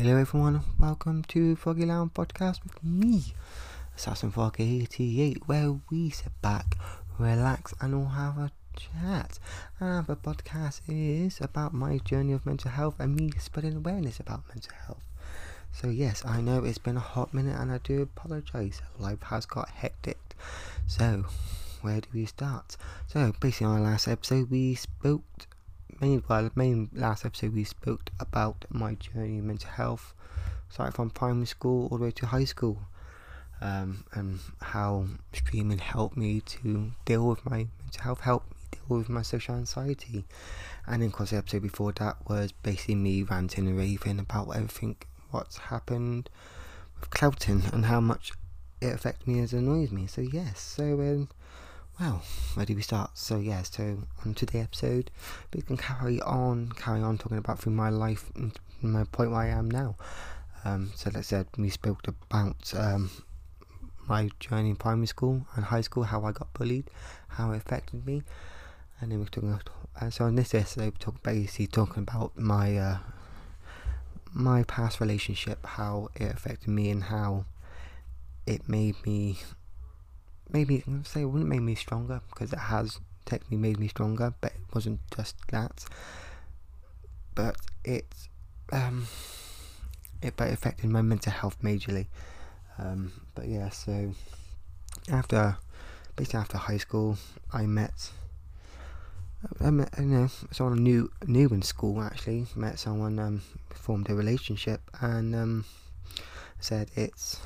Hello 0.00 0.16
everyone, 0.16 0.60
welcome 0.78 1.24
to 1.24 1.56
Froggy 1.56 1.84
Lounge 1.84 2.14
Podcast 2.14 2.62
with 2.62 2.84
me, 2.84 3.34
Assassin 3.96 4.30
Frog 4.30 4.54
88, 4.60 5.48
where 5.48 5.80
we 5.90 6.10
sit 6.10 6.30
back, 6.40 6.76
relax 7.18 7.74
and 7.80 7.96
all 7.96 8.04
have 8.04 8.38
a 8.38 8.52
chat. 8.76 9.40
And 9.80 10.06
the 10.06 10.14
podcast 10.14 10.82
is 10.86 11.40
about 11.40 11.74
my 11.74 11.98
journey 11.98 12.32
of 12.32 12.46
mental 12.46 12.70
health 12.70 12.94
and 13.00 13.16
me 13.16 13.32
spreading 13.40 13.74
awareness 13.74 14.20
about 14.20 14.46
mental 14.46 14.76
health. 14.86 15.02
So 15.72 15.88
yes, 15.88 16.24
I 16.24 16.42
know 16.42 16.62
it's 16.62 16.78
been 16.78 16.96
a 16.96 17.00
hot 17.00 17.34
minute 17.34 17.58
and 17.60 17.72
I 17.72 17.78
do 17.78 18.00
apologise. 18.02 18.80
Life 19.00 19.22
has 19.22 19.46
got 19.46 19.68
hectic. 19.68 20.36
So, 20.86 21.24
where 21.82 22.00
do 22.02 22.08
we 22.14 22.24
start? 22.24 22.76
So 23.08 23.32
basically 23.40 23.66
on 23.66 23.78
our 23.78 23.90
last 23.90 24.06
episode 24.06 24.48
we 24.48 24.76
spoke 24.76 25.47
main 26.00 26.22
well 26.28 26.50
main 26.54 26.88
last 26.92 27.24
episode 27.24 27.54
we 27.54 27.64
spoke 27.64 28.10
about 28.20 28.64
my 28.70 28.94
journey 28.94 29.38
in 29.38 29.46
mental 29.46 29.70
health 29.70 30.14
starting 30.70 30.92
from 30.92 31.10
primary 31.10 31.46
school 31.46 31.88
all 31.90 31.98
the 31.98 32.04
way 32.04 32.10
to 32.10 32.26
high 32.26 32.44
school 32.44 32.78
um, 33.60 34.04
and 34.12 34.38
how 34.60 35.06
streaming 35.32 35.78
helped 35.78 36.16
me 36.16 36.40
to 36.40 36.92
deal 37.04 37.26
with 37.26 37.44
my 37.44 37.66
mental 37.82 38.02
health 38.02 38.20
helped 38.20 38.50
me 38.50 38.56
deal 38.70 38.98
with 38.98 39.08
my 39.08 39.22
social 39.22 39.54
anxiety. 39.56 40.24
And 40.86 41.02
then 41.02 41.08
of 41.08 41.14
course 41.14 41.30
the 41.30 41.38
episode 41.38 41.62
before 41.62 41.92
that 41.92 42.16
was 42.28 42.52
basically 42.52 42.94
me 42.94 43.22
ranting 43.22 43.66
and 43.66 43.76
raving 43.76 44.18
about 44.18 44.50
everything 44.50 44.96
what's 45.30 45.58
happened 45.58 46.30
with 47.00 47.10
Cloughton 47.10 47.62
and 47.72 47.86
how 47.86 48.00
much 48.00 48.32
it 48.80 48.94
affected 48.94 49.26
me 49.26 49.40
as 49.40 49.52
annoys 49.52 49.90
me. 49.90 50.06
So 50.06 50.20
yes 50.20 50.60
so 50.60 51.00
um, 51.00 51.28
well, 52.00 52.22
where 52.54 52.64
do 52.64 52.74
we 52.76 52.82
start? 52.82 53.10
So 53.18 53.38
yeah, 53.38 53.62
so 53.62 53.98
on 54.24 54.34
today's 54.34 54.64
episode, 54.64 55.10
we 55.52 55.62
can 55.62 55.76
carry 55.76 56.20
on, 56.20 56.72
carry 56.76 57.00
on 57.00 57.18
talking 57.18 57.38
about 57.38 57.58
through 57.58 57.72
my 57.72 57.90
life 57.90 58.30
and 58.36 58.56
my 58.80 59.04
point 59.04 59.32
where 59.32 59.40
I 59.40 59.48
am 59.48 59.68
now. 59.68 59.96
Um, 60.64 60.92
so 60.94 61.10
like 61.10 61.18
I 61.18 61.20
said, 61.22 61.46
we 61.56 61.70
spoke 61.70 62.06
about 62.06 62.72
um, 62.76 63.10
my 64.08 64.30
journey 64.38 64.70
in 64.70 64.76
primary 64.76 65.06
school 65.06 65.46
and 65.56 65.64
high 65.64 65.80
school, 65.80 66.04
how 66.04 66.24
I 66.24 66.32
got 66.32 66.52
bullied, 66.52 66.88
how 67.28 67.50
it 67.52 67.56
affected 67.56 68.06
me, 68.06 68.22
and 69.00 69.10
then 69.10 69.18
we're 69.18 69.26
talking. 69.26 69.50
About, 69.50 69.70
uh, 70.00 70.10
so 70.10 70.24
on 70.24 70.36
this 70.36 70.54
episode, 70.54 70.84
we 70.84 70.98
talk 70.98 71.22
basically 71.22 71.66
talking 71.66 72.04
about 72.04 72.36
my 72.38 72.76
uh, 72.76 72.98
my 74.32 74.62
past 74.64 75.00
relationship, 75.00 75.64
how 75.66 76.10
it 76.14 76.30
affected 76.30 76.68
me, 76.68 76.90
and 76.90 77.04
how 77.04 77.44
it 78.46 78.68
made 78.68 78.94
me 79.04 79.38
maybe 80.50 80.82
say 81.04 81.22
it 81.22 81.26
wouldn't 81.26 81.48
make 81.48 81.60
me 81.60 81.74
stronger 81.74 82.20
because 82.30 82.52
it 82.52 82.58
has 82.58 82.98
technically 83.24 83.58
made 83.58 83.78
me 83.78 83.88
stronger, 83.88 84.34
but 84.40 84.52
it 84.52 84.60
wasn't 84.74 85.00
just 85.14 85.36
that. 85.48 85.84
But 87.34 87.56
it 87.84 88.06
um, 88.72 89.06
it 90.22 90.34
but 90.36 90.52
affected 90.52 90.90
my 90.90 91.02
mental 91.02 91.32
health 91.32 91.56
majorly. 91.62 92.06
Um, 92.78 93.12
but 93.34 93.48
yeah, 93.48 93.70
so 93.70 94.14
after 95.10 95.56
basically 96.16 96.40
after 96.40 96.58
high 96.58 96.78
school, 96.78 97.18
I 97.52 97.66
met. 97.66 98.10
I 99.60 99.70
met, 99.70 99.94
you 99.96 100.04
know, 100.04 100.28
someone 100.50 100.82
new, 100.82 101.12
new 101.24 101.46
in 101.50 101.62
school 101.62 102.02
actually. 102.02 102.46
Met 102.56 102.78
someone, 102.80 103.20
um, 103.20 103.42
formed 103.70 104.10
a 104.10 104.14
relationship, 104.14 104.80
and 105.00 105.34
um, 105.34 105.64
said 106.58 106.90
it's 106.96 107.40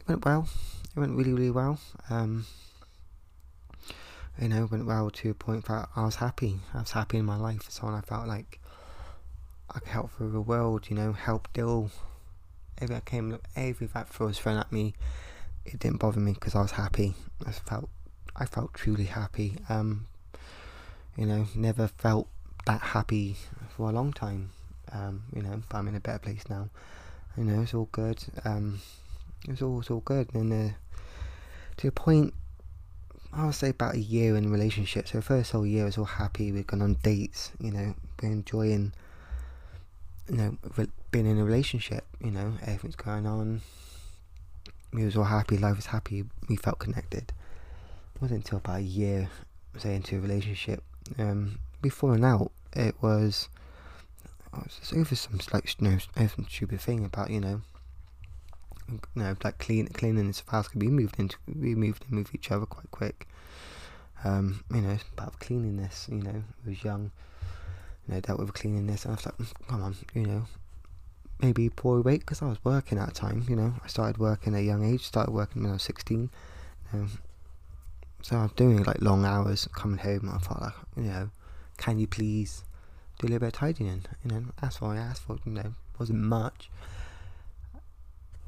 it 0.00 0.08
went 0.08 0.24
well 0.24 0.48
it 0.94 1.00
went 1.00 1.16
really, 1.16 1.32
really 1.32 1.50
well. 1.50 1.78
Um, 2.08 2.46
you 4.40 4.48
know, 4.48 4.68
went 4.70 4.86
well 4.86 5.10
to 5.10 5.30
a 5.30 5.34
point 5.34 5.66
that 5.66 5.88
I 5.94 6.04
was 6.04 6.16
happy. 6.16 6.60
I 6.72 6.80
was 6.80 6.92
happy 6.92 7.18
in 7.18 7.24
my 7.24 7.36
life. 7.36 7.70
So 7.70 7.86
I 7.86 8.00
felt 8.00 8.26
like 8.26 8.60
I 9.70 9.78
could 9.78 9.88
help 9.88 10.10
for 10.10 10.24
the 10.24 10.40
world. 10.40 10.90
You 10.90 10.96
know, 10.96 11.12
help 11.12 11.52
deal. 11.52 11.90
Every 12.78 12.96
that 12.96 13.04
came, 13.04 13.38
every 13.54 13.86
that 13.88 14.18
was 14.18 14.38
thrown 14.38 14.58
at 14.58 14.72
me, 14.72 14.94
it 15.64 15.78
didn't 15.78 16.00
bother 16.00 16.20
me 16.20 16.32
because 16.32 16.54
I 16.54 16.62
was 16.62 16.72
happy. 16.72 17.14
I 17.46 17.52
felt, 17.52 17.88
I 18.34 18.46
felt 18.46 18.74
truly 18.74 19.04
happy. 19.04 19.56
Um, 19.68 20.06
you 21.16 21.26
know, 21.26 21.46
never 21.54 21.86
felt 21.86 22.28
that 22.66 22.80
happy 22.80 23.36
for 23.76 23.90
a 23.90 23.92
long 23.92 24.12
time. 24.12 24.50
Um, 24.92 25.24
you 25.34 25.42
know, 25.42 25.62
but 25.68 25.78
I'm 25.78 25.88
in 25.88 25.94
a 25.94 26.00
better 26.00 26.18
place 26.18 26.44
now. 26.48 26.68
You 27.36 27.44
know, 27.44 27.62
it's 27.62 27.74
all 27.74 27.88
good. 27.92 28.24
Um, 28.44 28.80
it 29.46 29.50
was 29.50 29.62
all, 29.62 29.82
all 29.88 30.00
good. 30.00 30.34
And 30.34 30.52
uh, 30.52 30.74
to 31.78 31.88
a 31.88 31.92
point, 31.92 32.34
I 33.32 33.46
would 33.46 33.54
say 33.54 33.70
about 33.70 33.94
a 33.94 34.00
year 34.00 34.36
in 34.36 34.50
relationship. 34.50 35.08
So 35.08 35.20
first 35.20 35.52
whole 35.52 35.66
year, 35.66 35.84
was 35.84 35.98
all 35.98 36.04
happy. 36.04 36.52
We've 36.52 36.66
gone 36.66 36.82
on 36.82 36.94
dates. 37.02 37.52
You 37.58 37.72
know, 37.72 37.94
we're 38.22 38.30
enjoying. 38.30 38.92
You 40.28 40.36
know, 40.36 40.58
being 41.10 41.26
in 41.26 41.38
a 41.38 41.44
relationship. 41.44 42.04
You 42.22 42.30
know, 42.30 42.54
everything's 42.62 42.96
going 42.96 43.26
on. 43.26 43.60
We 44.92 45.04
was 45.04 45.16
all 45.16 45.24
happy. 45.24 45.58
Life 45.58 45.76
was 45.76 45.86
happy. 45.86 46.24
We 46.48 46.56
felt 46.56 46.78
connected. 46.78 47.32
It 48.14 48.22
wasn't 48.22 48.44
until 48.44 48.58
about 48.58 48.78
a 48.78 48.82
year, 48.82 49.28
say, 49.76 49.96
into 49.96 50.16
a 50.16 50.20
relationship. 50.20 50.82
Um, 51.18 51.58
before 51.82 52.14
and 52.14 52.24
out, 52.24 52.52
it 52.72 52.94
was. 53.02 53.48
It 54.56 54.70
was 54.80 54.92
over 54.96 55.16
some 55.16 55.40
like 55.52 55.74
you 55.80 55.88
know, 55.88 56.28
stupid 56.48 56.80
thing 56.80 57.04
about 57.04 57.30
you 57.30 57.40
know 57.40 57.62
you 58.88 59.00
know, 59.14 59.36
like 59.42 59.58
clean 59.58 59.86
cleanliness 59.88 60.40
of 60.40 60.48
house 60.48 60.68
could 60.68 60.80
be 60.80 60.88
moved 60.88 61.18
into 61.18 61.36
we 61.46 61.74
moved 61.74 62.04
and 62.08 62.18
with 62.18 62.34
each 62.34 62.50
other 62.50 62.66
quite 62.66 62.90
quick. 62.90 63.28
Um, 64.24 64.64
you 64.72 64.80
know, 64.80 64.96
about 65.16 65.38
cleaning 65.38 65.76
this. 65.76 66.08
you 66.10 66.22
know, 66.22 66.42
I 66.64 66.68
was 66.70 66.82
young, 66.82 67.10
you 68.08 68.14
know, 68.14 68.20
dealt 68.20 68.40
with 68.40 68.54
cleanliness, 68.54 69.04
and 69.04 69.12
I 69.12 69.16
was 69.16 69.26
like, 69.26 69.36
mm, 69.36 69.68
come 69.68 69.82
on, 69.82 69.96
you 70.14 70.26
know, 70.26 70.46
maybe 71.40 71.68
poor 71.68 72.00
weight 72.00 72.20
because 72.20 72.40
I 72.40 72.46
was 72.46 72.58
working 72.64 72.98
at 72.98 73.08
the 73.08 73.14
time, 73.14 73.44
you 73.48 73.56
know, 73.56 73.74
I 73.82 73.88
started 73.88 74.18
working 74.18 74.54
at 74.54 74.60
a 74.60 74.62
young 74.62 74.84
age, 74.84 75.02
started 75.02 75.32
working 75.32 75.62
when 75.62 75.70
I 75.70 75.74
was 75.74 75.82
16, 75.82 76.30
you 76.92 76.98
know, 76.98 77.06
so 78.22 78.36
I 78.36 78.42
was 78.44 78.52
doing 78.52 78.82
like 78.84 79.02
long 79.02 79.24
hours, 79.24 79.68
coming 79.74 79.98
home, 79.98 80.20
and 80.20 80.30
I 80.30 80.38
thought 80.38 80.62
like, 80.62 80.72
you 80.96 81.02
know, 81.02 81.30
can 81.76 81.98
you 81.98 82.06
please 82.06 82.64
do 83.18 83.26
a 83.26 83.28
little 83.28 83.40
bit 83.40 83.48
of 83.48 83.52
tidying, 83.52 84.04
you 84.24 84.30
know, 84.30 84.44
that's 84.60 84.80
what 84.80 84.96
I 84.96 84.96
asked 84.96 85.22
for, 85.22 85.38
you 85.44 85.52
know, 85.52 85.74
wasn't 85.98 86.20
much, 86.20 86.70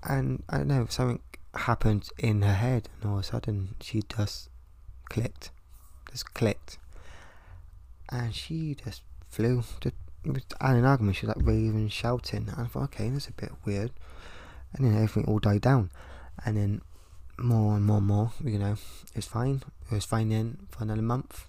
and 0.02 0.42
I 0.48 0.58
don't 0.58 0.68
know, 0.68 0.86
something 0.88 1.20
happened 1.54 2.08
in 2.18 2.42
her 2.42 2.54
head, 2.54 2.88
and 3.00 3.10
all 3.10 3.18
of 3.18 3.24
a 3.24 3.26
sudden 3.26 3.74
she 3.80 4.02
just 4.02 4.48
clicked, 5.08 5.50
just 6.10 6.34
clicked, 6.34 6.78
and 8.10 8.34
she 8.34 8.74
just 8.74 9.02
flew. 9.28 9.62
Had 10.60 10.76
an 10.76 10.84
argument. 10.84 11.16
She 11.16 11.26
was 11.26 11.36
like 11.36 11.46
raving, 11.46 11.88
shouting. 11.88 12.48
And 12.48 12.60
I 12.60 12.64
thought, 12.64 12.84
okay, 12.84 13.08
that's 13.10 13.28
a 13.28 13.32
bit 13.32 13.52
weird. 13.64 13.92
And 14.72 14.84
then 14.84 14.94
everything 14.94 15.24
all 15.26 15.38
died 15.38 15.60
down, 15.60 15.90
and 16.44 16.56
then 16.56 16.82
more 17.38 17.76
and 17.76 17.84
more 17.84 17.98
and 17.98 18.06
more, 18.06 18.32
you 18.42 18.58
know, 18.58 18.72
it 18.72 19.16
was 19.16 19.26
fine. 19.26 19.62
It 19.90 19.94
was 19.94 20.04
fine 20.04 20.30
then 20.30 20.66
for 20.70 20.82
another 20.82 21.02
month, 21.02 21.46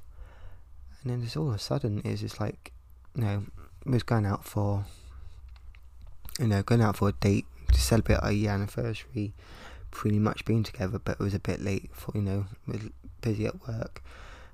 and 1.02 1.12
then 1.12 1.24
just 1.24 1.38
all 1.38 1.50
of 1.50 1.56
a 1.56 1.60
sudden, 1.60 2.02
it's 2.06 2.22
just 2.22 2.40
like, 2.40 2.72
you 3.16 3.24
know, 3.24 3.44
was 3.86 4.04
going 4.04 4.26
out 4.26 4.46
for, 4.46 4.86
you 6.40 6.48
know, 6.48 6.62
going 6.62 6.82
out 6.82 6.98
for 6.98 7.10
a 7.10 7.14
date 7.14 7.46
to 7.78 7.84
celebrate 7.84 8.18
our 8.18 8.32
year 8.32 8.52
anniversary, 8.52 9.34
pretty 9.92 10.20
much 10.20 10.46
being 10.46 10.64
together, 10.64 11.00
but 11.00 11.14
it 11.14 11.24
was 11.24 11.34
a 11.34 11.40
bit 11.40 11.62
late 11.62 11.90
for 11.94 12.12
you 12.16 12.22
know, 12.22 12.46
we're 12.68 12.80
busy 13.22 13.46
at 13.46 13.68
work. 13.68 14.04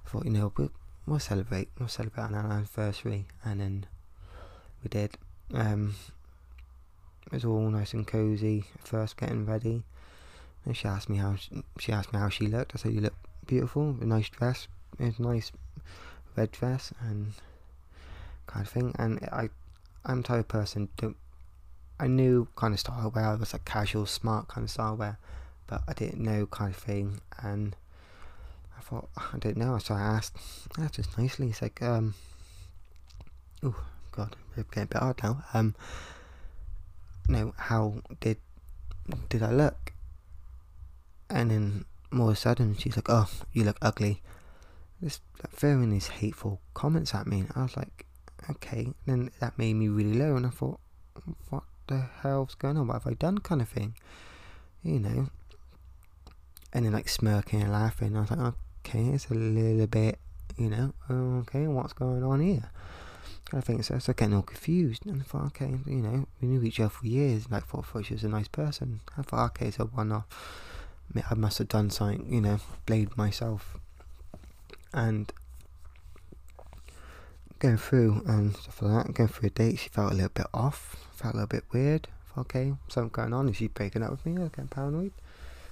Thought 0.05 0.25
you 0.25 0.31
know 0.31 0.51
we'll, 0.57 0.71
we'll 1.07 1.19
celebrate, 1.19 1.69
we'll 1.79 1.87
celebrate 1.87 2.23
our 2.23 2.35
anniversary, 2.35 3.25
and 3.43 3.61
then 3.61 3.85
we 4.83 4.89
did. 4.89 5.17
Um, 5.53 5.95
it 7.27 7.31
was 7.31 7.45
all 7.45 7.69
nice 7.69 7.93
and 7.93 8.05
cozy. 8.05 8.65
First 8.83 9.17
getting 9.17 9.45
ready, 9.45 9.83
and 10.65 10.75
she 10.75 10.87
asked 10.87 11.09
me 11.09 11.17
how 11.17 11.35
she, 11.35 11.63
she 11.79 11.91
asked 11.93 12.11
me 12.11 12.19
how 12.19 12.29
she 12.29 12.47
looked. 12.47 12.73
I 12.75 12.79
said 12.79 12.93
you 12.93 13.01
look 13.01 13.15
beautiful, 13.47 13.95
a 14.01 14.05
nice 14.05 14.29
dress, 14.29 14.67
it's 14.99 15.19
nice 15.19 15.51
red 16.35 16.51
dress 16.51 16.93
and 16.99 17.33
kind 18.47 18.65
of 18.65 18.71
thing. 18.71 18.93
And 18.99 19.19
I, 19.31 19.49
I'm 20.05 20.23
type 20.23 20.39
of 20.41 20.47
person 20.47 20.89
don't 20.97 21.15
I 22.03 22.07
knew 22.07 22.49
kind 22.57 22.73
of 22.73 22.81
style 22.81 23.13
wear. 23.15 23.27
I 23.27 23.35
was 23.35 23.53
like 23.53 23.63
casual, 23.63 24.05
smart 24.05 24.49
kind 24.49 24.65
of 24.65 24.69
style 24.69 24.97
wear, 24.97 25.17
but 25.67 25.83
I 25.87 25.93
didn't 25.93 26.19
know 26.19 26.45
kind 26.47 26.75
of 26.75 26.75
thing. 26.75 27.21
And 27.41 27.77
I 28.77 28.81
thought 28.81 29.07
I 29.15 29.37
didn't 29.37 29.65
know, 29.65 29.77
so 29.77 29.93
I 29.93 30.01
asked. 30.01 30.35
That's 30.77 30.97
just 30.97 31.17
nicely. 31.17 31.47
He's 31.47 31.61
like, 31.61 31.81
um, 31.81 32.15
oh 33.63 33.77
god, 34.11 34.35
we're 34.57 34.63
getting 34.63 34.83
a 34.83 34.87
bit 34.87 34.97
hard 34.97 35.23
now. 35.23 35.45
Um, 35.53 35.75
no, 37.29 37.53
how 37.55 38.01
did 38.19 38.35
did 39.29 39.41
I 39.41 39.53
look? 39.53 39.93
And 41.29 41.51
then 41.51 41.85
more 42.11 42.31
of 42.31 42.33
a 42.33 42.35
sudden, 42.35 42.75
she's 42.75 42.97
like, 42.97 43.09
"Oh, 43.09 43.29
you 43.53 43.63
look 43.63 43.77
ugly." 43.81 44.21
Just 45.01 45.21
like, 45.41 45.53
throwing 45.53 45.89
these 45.89 46.07
hateful 46.07 46.59
comments 46.73 47.15
at 47.15 47.27
me, 47.27 47.39
and 47.39 47.51
I 47.55 47.61
was 47.63 47.77
like, 47.77 48.05
"Okay." 48.49 48.91
Then 49.05 49.31
that 49.39 49.57
made 49.57 49.75
me 49.75 49.87
really 49.87 50.19
low, 50.19 50.35
and 50.35 50.45
I 50.45 50.49
thought, 50.49 50.81
"What 51.49 51.63
the 51.87 52.05
hell's 52.21 52.55
going 52.55 52.77
on? 52.77 52.87
What 52.87 53.03
have 53.03 53.07
I 53.07 53.13
done? 53.13 53.39
Kind 53.39 53.61
of 53.61 53.69
thing, 53.69 53.95
you 54.83 54.99
know. 54.99 55.29
And 56.71 56.85
then 56.85 56.93
like 56.93 57.09
smirking 57.09 57.61
and 57.61 57.71
laughing. 57.71 58.17
I 58.17 58.21
was 58.21 58.31
like, 58.31 58.53
okay, 58.85 59.09
it's 59.09 59.29
a 59.29 59.33
little 59.33 59.87
bit, 59.87 60.19
you 60.57 60.69
know, 60.69 60.93
okay, 61.09 61.67
what's 61.67 61.93
going 61.93 62.23
on 62.23 62.41
here? 62.41 62.69
kind 63.53 63.61
of 63.61 63.67
thing. 63.67 63.83
So 63.83 63.93
I 63.93 63.97
was 63.97 64.07
getting 64.07 64.33
all 64.33 64.41
confused, 64.41 65.05
and 65.05 65.21
I 65.21 65.23
thought, 65.23 65.45
okay, 65.47 65.75
you 65.85 66.01
know, 66.01 66.27
we 66.41 66.47
knew 66.47 66.63
each 66.63 66.79
other 66.79 66.89
for 66.89 67.05
years. 67.05 67.49
Like, 67.51 67.67
thought, 67.67 67.85
thought 67.85 68.05
she 68.05 68.13
was 68.13 68.23
a 68.23 68.29
nice 68.29 68.47
person. 68.47 69.01
I 69.17 69.21
thought, 69.21 69.51
okay, 69.51 69.71
so 69.71 69.85
one 69.85 70.11
off. 70.11 70.25
I 71.29 71.35
must 71.35 71.59
have 71.59 71.67
done 71.67 71.91
something, 71.91 72.33
you 72.33 72.41
know, 72.41 72.57
blamed 72.85 73.15
myself, 73.15 73.77
and 74.93 75.31
going 77.63 77.77
through 77.77 78.21
and 78.27 78.55
stuff 78.55 78.81
like 78.81 79.07
that. 79.07 79.13
Going 79.13 79.29
through 79.29 79.47
a 79.47 79.49
date, 79.49 79.79
she 79.79 79.89
felt 79.89 80.11
a 80.11 80.15
little 80.15 80.31
bit 80.33 80.47
off. 80.53 80.95
Felt 81.13 81.33
a 81.33 81.37
little 81.37 81.47
bit 81.47 81.63
weird. 81.71 82.07
Okay, 82.37 82.73
something 82.87 83.09
going 83.09 83.33
on. 83.33 83.49
Is 83.49 83.57
she 83.57 83.67
breaking 83.67 84.03
up 84.03 84.11
with 84.11 84.25
me? 84.25 84.37
I 84.37 84.43
was 84.43 84.49
getting 84.49 84.67
paranoid. 84.67 85.13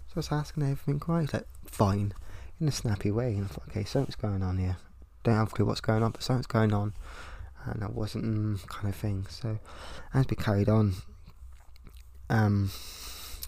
So 0.07 0.13
I 0.15 0.19
was 0.19 0.31
asking 0.31 0.63
everything 0.63 0.99
quite 0.99 1.33
like 1.33 1.47
fine, 1.65 2.13
in 2.59 2.67
a 2.67 2.71
snappy 2.71 3.11
way. 3.11 3.33
And 3.33 3.45
I 3.45 3.47
thought, 3.47 3.67
okay, 3.69 3.83
something's 3.83 4.15
going 4.15 4.41
on 4.41 4.57
here. 4.57 4.77
Don't 5.23 5.35
have 5.35 5.49
a 5.49 5.51
clue 5.51 5.65
what's 5.65 5.81
going 5.81 6.03
on, 6.03 6.11
but 6.11 6.23
something's 6.23 6.47
going 6.47 6.73
on 6.73 6.93
and 7.65 7.83
I 7.83 7.88
wasn't 7.88 8.25
mm, 8.25 8.67
kind 8.67 8.89
of 8.89 8.95
thing. 8.95 9.25
So 9.29 9.59
as 10.13 10.25
we 10.29 10.35
carried 10.35 10.69
on, 10.69 10.95
um, 12.29 12.71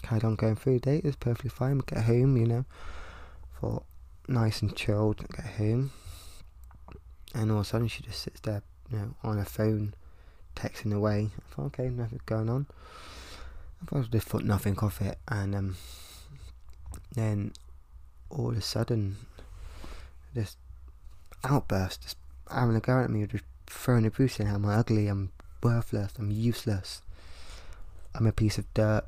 carried 0.02 0.24
on 0.24 0.36
going 0.36 0.56
through 0.56 0.74
the 0.74 0.80
day. 0.80 0.96
It 0.98 1.04
was 1.04 1.16
perfectly 1.16 1.50
fine. 1.50 1.78
We 1.78 1.84
get 1.86 2.04
home, 2.04 2.36
you 2.36 2.46
know, 2.46 2.64
for 3.58 3.82
nice 4.28 4.62
and 4.62 4.76
chilled. 4.76 5.26
Get 5.28 5.46
home, 5.56 5.92
and 7.34 7.50
all 7.50 7.58
of 7.58 7.66
a 7.66 7.68
sudden 7.68 7.88
she 7.88 8.02
just 8.02 8.22
sits 8.22 8.40
there, 8.40 8.62
you 8.90 8.98
know, 8.98 9.14
on 9.22 9.38
her 9.38 9.44
phone, 9.44 9.94
texting 10.56 10.94
away. 10.94 11.30
I 11.36 11.54
thought, 11.54 11.66
okay, 11.66 11.88
nothing's 11.88 12.22
going 12.22 12.48
on. 12.48 12.66
I 13.82 13.86
thought 13.86 14.04
I 14.06 14.08
just 14.08 14.28
thought 14.28 14.44
nothing 14.44 14.78
of 14.78 15.00
it, 15.02 15.18
and 15.28 15.54
um, 15.54 15.76
then 17.14 17.52
all 18.30 18.50
of 18.50 18.56
a 18.56 18.60
sudden, 18.60 19.16
this 20.32 20.56
outburst, 21.44 22.02
just 22.02 22.16
having 22.50 22.76
a 22.76 22.80
go 22.80 23.00
at 23.00 23.10
me, 23.10 23.26
just 23.26 23.44
throwing 23.66 24.06
abuse 24.06 24.40
in 24.40 24.46
I'm 24.46 24.64
ugly, 24.64 25.08
I'm 25.08 25.32
worthless, 25.62 26.12
I'm 26.18 26.30
useless, 26.30 27.02
I'm 28.14 28.26
a 28.26 28.32
piece 28.32 28.58
of 28.58 28.72
dirt, 28.74 29.04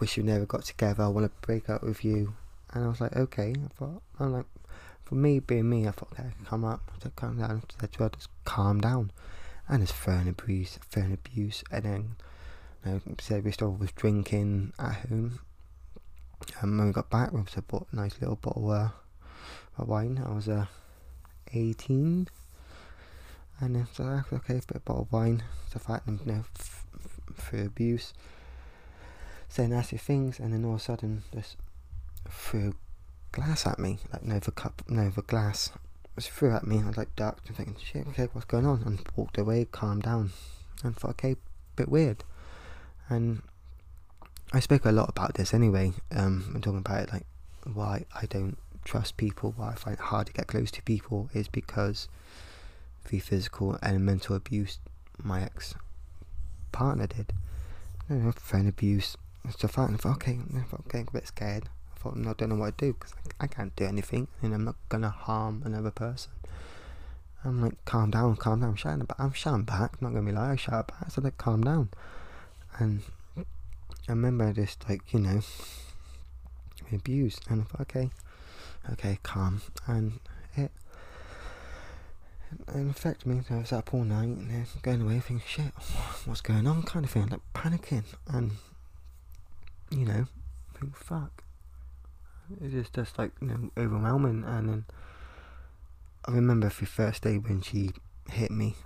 wish 0.00 0.16
you 0.16 0.22
never 0.22 0.46
got 0.46 0.64
together, 0.64 1.04
I 1.04 1.08
want 1.08 1.26
to 1.26 1.46
break 1.46 1.68
up 1.68 1.82
with 1.82 2.04
you. 2.04 2.34
And 2.72 2.84
I 2.84 2.88
was 2.88 3.00
like, 3.00 3.14
okay. 3.14 3.54
I 3.56 3.68
thought, 3.78 4.02
I'm 4.18 4.32
like, 4.32 4.46
for 5.04 5.14
me 5.14 5.38
being 5.38 5.68
me, 5.68 5.86
I 5.86 5.90
thought, 5.90 6.12
okay, 6.12 6.30
come 6.44 6.64
up, 6.64 6.90
said, 7.02 7.16
calm 7.16 7.38
down. 7.38 7.62
To 7.78 7.98
her, 7.98 8.08
just 8.08 8.28
calm 8.44 8.80
down. 8.80 9.10
And 9.68 9.82
it's 9.82 9.92
throwing 9.92 10.28
abuse, 10.28 10.78
throwing 10.90 11.12
abuse. 11.12 11.62
And 11.70 11.84
then, 11.84 12.16
you 12.84 12.92
know, 12.92 13.00
said 13.20 13.44
we 13.44 13.52
still 13.52 13.72
was 13.72 13.92
drinking 13.92 14.72
at 14.78 15.08
home. 15.08 15.40
And 16.60 16.78
when 16.78 16.88
we 16.88 16.92
got 16.92 17.10
back, 17.10 17.32
we 17.32 17.42
bought 17.68 17.86
a 17.92 17.96
nice 17.96 18.20
little 18.20 18.36
bottle 18.36 18.70
of 18.70 18.92
wine. 19.88 20.22
I 20.24 20.32
was 20.32 20.48
uh, 20.48 20.66
18 21.52 22.28
and 23.60 23.76
then 23.76 23.86
so 23.92 24.22
okay, 24.32 24.54
a 24.54 24.56
bit 24.56 24.76
of 24.76 24.84
bottle 24.84 25.02
of 25.02 25.12
wine, 25.12 25.42
stuff 25.68 25.88
like 25.88 26.04
that, 26.04 26.12
you 26.26 26.32
know, 26.32 26.44
f- 26.58 26.84
f- 26.96 27.36
through 27.36 27.66
abuse, 27.66 28.12
saying 29.48 29.70
nasty 29.70 29.96
things, 29.96 30.40
and 30.40 30.52
then 30.52 30.64
all 30.64 30.74
of 30.74 30.80
a 30.80 30.82
sudden 30.82 31.22
just 31.32 31.56
threw 32.28 32.74
glass 33.34 33.66
at 33.66 33.78
me, 33.78 33.98
like 34.12 34.22
Nova 34.22 34.52
cup, 34.52 34.82
Nova 34.88 35.20
glass, 35.22 35.72
just 36.16 36.30
threw 36.30 36.54
at 36.54 36.66
me. 36.66 36.80
I 36.80 36.86
was 36.86 36.96
like 36.96 37.14
ducked 37.16 37.48
and 37.48 37.56
thinking, 37.56 37.76
shit, 37.82 38.06
okay, 38.08 38.28
what's 38.32 38.46
going 38.46 38.64
on? 38.64 38.82
And 38.86 39.00
walked 39.16 39.38
away, 39.38 39.66
calmed 39.70 40.04
down, 40.04 40.30
and 40.84 40.96
thought, 40.96 41.10
okay, 41.12 41.36
bit 41.74 41.88
weird, 41.88 42.22
and 43.08 43.42
I 44.52 44.60
spoke 44.60 44.84
a 44.84 44.92
lot 44.92 45.08
about 45.08 45.34
this 45.34 45.52
anyway. 45.52 45.92
Um, 46.14 46.52
I'm 46.54 46.60
talking 46.60 46.78
about 46.78 47.02
it, 47.02 47.12
like 47.12 47.26
why 47.72 48.04
I 48.14 48.26
don't 48.26 48.56
trust 48.84 49.16
people, 49.16 49.52
why 49.56 49.70
I 49.70 49.74
find 49.74 49.94
it 49.94 50.00
hard 50.00 50.28
to 50.28 50.32
get 50.32 50.46
close 50.46 50.70
to 50.70 50.82
people 50.82 51.28
is 51.34 51.48
because 51.48 52.08
the 53.10 53.18
physical 53.18 53.78
and 53.82 54.04
mental 54.04 54.36
abuse 54.36 54.78
my 55.22 55.42
ex 55.42 55.74
partner 56.70 57.06
did. 57.06 57.32
You 58.08 58.16
know, 58.16 58.32
phone 58.32 58.68
abuse 58.68 59.16
stuff 59.50 59.76
like 59.76 59.88
that. 59.88 59.92
And 59.92 59.94
I 59.94 59.98
thought, 59.98 60.16
okay, 60.16 60.38
I 60.56 60.60
thought, 60.62 60.88
getting 60.88 61.08
a 61.08 61.12
bit 61.12 61.26
scared. 61.26 61.68
Thought, 62.04 62.16
no, 62.16 62.30
I 62.30 62.32
don't 62.34 62.50
know 62.50 62.56
what 62.56 62.76
to 62.76 62.86
do 62.86 62.92
because 62.92 63.14
I, 63.40 63.44
I 63.44 63.46
can't 63.46 63.74
do 63.76 63.86
anything 63.86 64.28
and 64.42 64.52
I'm 64.52 64.64
not 64.64 64.76
to 64.90 65.08
harm 65.08 65.62
another 65.64 65.90
person. 65.90 66.32
I'm 67.42 67.62
like, 67.62 67.82
calm 67.86 68.10
down, 68.10 68.36
calm 68.36 68.60
down. 68.60 68.70
I'm 68.70 68.76
shouting, 68.76 69.06
back. 69.06 69.18
I'm 69.18 69.32
shouting 69.32 69.64
back. 69.64 69.94
I'm 70.02 70.12
not 70.12 70.20
to 70.20 70.22
be 70.22 70.32
like, 70.32 70.50
I 70.50 70.56
shout 70.56 70.88
back. 70.88 71.10
So 71.10 71.22
like, 71.22 71.38
calm 71.38 71.62
down. 71.62 71.88
And 72.78 73.00
I 73.38 74.10
remember 74.10 74.52
just 74.52 74.86
like, 74.86 75.14
you 75.14 75.20
know, 75.20 75.40
abused. 76.92 77.40
And 77.48 77.62
I 77.62 77.64
thought, 77.64 77.80
okay, 77.80 78.10
okay, 78.92 79.18
calm. 79.22 79.62
And 79.86 80.20
it 80.56 80.72
and 82.68 82.90
affect 82.90 83.24
me. 83.24 83.40
So 83.48 83.54
I 83.54 83.58
was 83.60 83.72
up 83.72 83.94
all 83.94 84.04
night 84.04 84.28
and 84.28 84.50
then 84.50 84.66
going 84.82 85.00
away 85.00 85.20
thinking, 85.20 85.42
shit, 85.46 85.72
what's 86.26 86.42
going 86.42 86.66
on? 86.66 86.82
Kind 86.82 87.06
of 87.06 87.10
feeling 87.10 87.30
like 87.30 87.40
panicking 87.54 88.04
and, 88.28 88.52
you 89.90 90.04
know, 90.04 90.26
think, 90.78 90.96
fuck. 90.96 91.43
It's 92.60 92.72
just, 92.72 92.94
just 92.94 93.18
like, 93.18 93.32
you 93.40 93.48
know, 93.48 93.70
overwhelming. 93.76 94.44
And 94.46 94.68
then 94.68 94.84
I 96.24 96.32
remember 96.32 96.68
the 96.68 96.86
first 96.86 97.22
day 97.22 97.36
when 97.38 97.60
she 97.60 97.90
hit 98.30 98.50
me, 98.50 98.76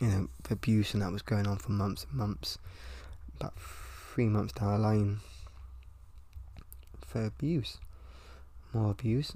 you 0.00 0.06
know, 0.08 0.28
the 0.44 0.54
abuse 0.54 0.94
and 0.94 1.02
that 1.02 1.12
was 1.12 1.22
going 1.22 1.46
on 1.46 1.58
for 1.58 1.72
months 1.72 2.06
and 2.08 2.18
months. 2.18 2.58
About 3.40 3.54
three 3.58 4.28
months 4.28 4.52
down 4.52 4.72
the 4.72 4.78
line, 4.78 5.20
for 7.06 7.24
abuse, 7.24 7.78
more 8.72 8.90
abuse. 8.90 9.34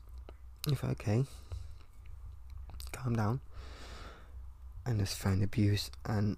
If 0.68 0.82
okay, 0.82 1.24
calm 2.92 3.14
down 3.14 3.40
and 4.84 5.00
just 5.00 5.16
found 5.18 5.42
abuse 5.42 5.90
and 6.04 6.36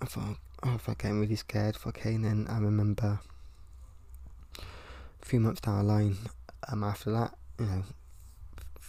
I 0.00 0.06
thought 0.06 0.36
oh 0.62 0.74
if 0.74 0.88
I 0.88 0.94
get 0.94 1.10
really 1.10 1.36
scared 1.36 1.76
for 1.76 1.90
okay 1.90 2.14
and 2.14 2.24
then 2.24 2.46
I 2.48 2.58
remember 2.58 3.20
a 5.22 5.24
few 5.24 5.40
months 5.40 5.60
down 5.60 5.78
the 5.78 5.92
line 5.92 6.16
um 6.68 6.84
after 6.84 7.10
that 7.10 7.34
you 7.58 7.66
know 7.66 7.82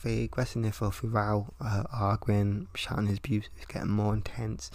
the 0.04 0.24
aggressiveness 0.24 0.82
of 0.82 1.00
the 1.02 1.08
row 1.08 1.54
uh, 1.60 1.84
arguing 1.94 2.68
shouting 2.74 3.06
his 3.06 3.20
abuse 3.20 3.50
is 3.60 3.66
getting 3.66 3.90
more 3.90 4.14
intense 4.16 4.72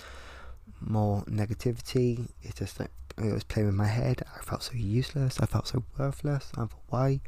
more 0.81 1.23
negativity. 1.25 2.29
It's 2.43 2.59
just 2.59 2.81
like 2.81 2.91
it 3.19 3.33
was 3.33 3.45
playing 3.45 3.67
with 3.69 3.77
my 3.77 3.87
head. 3.87 4.23
I 4.37 4.43
felt 4.43 4.63
so 4.63 4.75
useless. 4.75 5.39
I 5.41 5.47
felt 5.47 5.69
so 5.69 5.85
worthless. 5.99 6.51
I 6.55 6.61
thought 6.61 6.73
why? 6.89 7.21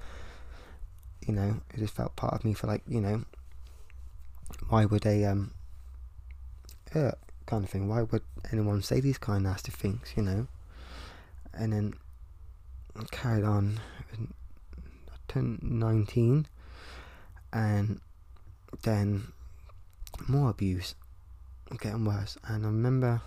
You 1.26 1.34
know 1.34 1.60
it 1.75 1.78
just 1.78 1.94
felt 1.94 2.16
part 2.16 2.34
of 2.34 2.44
me 2.44 2.54
for 2.54 2.69
like 2.69 2.82
you 2.88 3.00
know 3.00 3.25
why 4.68 4.87
would 4.87 5.04
a 5.04 5.25
um 5.25 5.52
yeah, 6.94 7.12
kind 7.47 7.64
of 7.64 7.70
thing. 7.70 7.88
Why 7.88 8.02
would 8.02 8.23
anyone 8.50 8.82
say 8.82 9.00
these 9.00 9.18
kind 9.18 9.38
of 9.38 9.42
nasty 9.42 9.73
things 9.73 10.12
you 10.16 10.23
know? 10.23 10.47
And 11.52 11.73
then 11.73 11.94
carried 13.11 13.44
on 13.44 13.80
I 14.12 15.15
turned 15.29 15.62
19 15.62 16.47
and 17.53 18.00
then 18.83 19.33
more 20.27 20.50
abuse 20.50 20.95
getting 21.81 22.05
worse 22.05 22.37
and 22.45 22.65
I 22.65 22.69
remember 22.69 23.21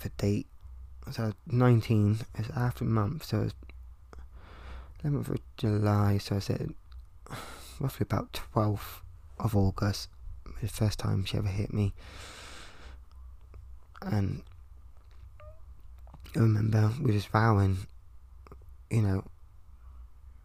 the 0.00 0.08
date 0.10 0.46
so 1.10 1.32
19 1.46 2.18
is 2.38 2.50
after 2.56 2.84
a 2.84 2.88
month 2.88 3.24
so 3.24 3.42
it's 3.42 3.54
11th 5.04 5.28
of 5.28 5.40
July 5.56 6.18
so 6.18 6.36
I 6.36 6.38
said 6.40 6.74
roughly 7.80 8.04
about 8.04 8.40
12th 8.54 9.00
of 9.38 9.56
August, 9.56 10.08
the 10.60 10.68
first 10.68 10.98
time 10.98 11.24
she 11.24 11.36
ever 11.36 11.48
hit 11.48 11.72
me. 11.72 11.92
And 14.02 14.42
I 16.36 16.40
remember 16.40 16.92
we 17.00 17.12
was 17.12 17.26
vowing, 17.26 17.78
you 18.94 19.02
know, 19.02 19.24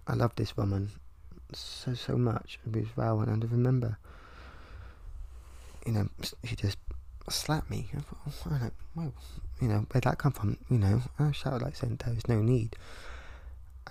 I 0.08 0.16
love 0.16 0.36
this 0.36 0.58
woman 0.58 0.90
so, 1.54 1.94
so 1.94 2.18
much. 2.18 2.60
We 2.66 2.82
was 2.82 2.90
vowing, 2.96 3.30
and 3.30 3.44
I 3.44 3.48
remember, 3.48 4.00
you 5.86 5.92
know, 5.92 6.10
she 6.44 6.56
just 6.56 6.78
slapped 7.30 7.70
me. 7.70 7.90
I 7.96 8.00
thought, 8.00 8.18
oh, 8.28 8.56
I 8.56 8.72
well, 8.96 9.14
you 9.62 9.68
know, 9.68 9.86
where'd 9.92 10.06
that 10.06 10.18
come 10.18 10.32
from? 10.32 10.58
You 10.70 10.80
know, 10.80 11.02
I 11.20 11.32
shouted 11.32 11.62
like 11.62 11.76
saying 11.76 12.00
there 12.04 12.16
was 12.16 12.28
no 12.28 12.42
need. 12.42 12.76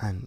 And 0.00 0.27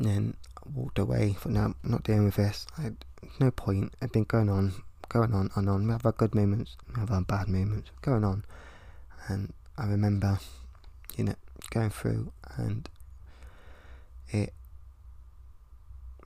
then 0.00 0.34
walked 0.74 0.98
away. 0.98 1.36
For 1.38 1.50
now, 1.50 1.66
I'm 1.66 1.74
not 1.84 2.02
dealing 2.02 2.24
with 2.24 2.36
this. 2.36 2.66
I 2.76 2.92
no 3.38 3.50
point. 3.52 3.94
It's 4.02 4.12
been 4.12 4.24
going 4.24 4.48
on, 4.48 4.72
going 5.08 5.34
on 5.34 5.50
and 5.54 5.68
on. 5.68 5.86
We 5.86 5.92
have 5.92 6.06
our 6.06 6.12
good 6.12 6.34
moments, 6.34 6.76
we 6.92 7.00
have 7.00 7.12
our 7.12 7.22
bad 7.22 7.48
moments, 7.48 7.90
going 8.02 8.24
on. 8.24 8.44
And 9.28 9.52
I 9.78 9.86
remember, 9.86 10.40
you 11.16 11.24
know, 11.24 11.34
going 11.70 11.90
through 11.90 12.32
and 12.56 12.88
it. 14.28 14.52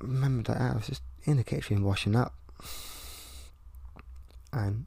Remember 0.00 0.52
that 0.52 0.60
I 0.60 0.74
was 0.74 0.88
just 0.88 1.02
in 1.24 1.36
the 1.36 1.44
kitchen 1.44 1.82
washing 1.84 2.16
up, 2.16 2.34
and 4.52 4.86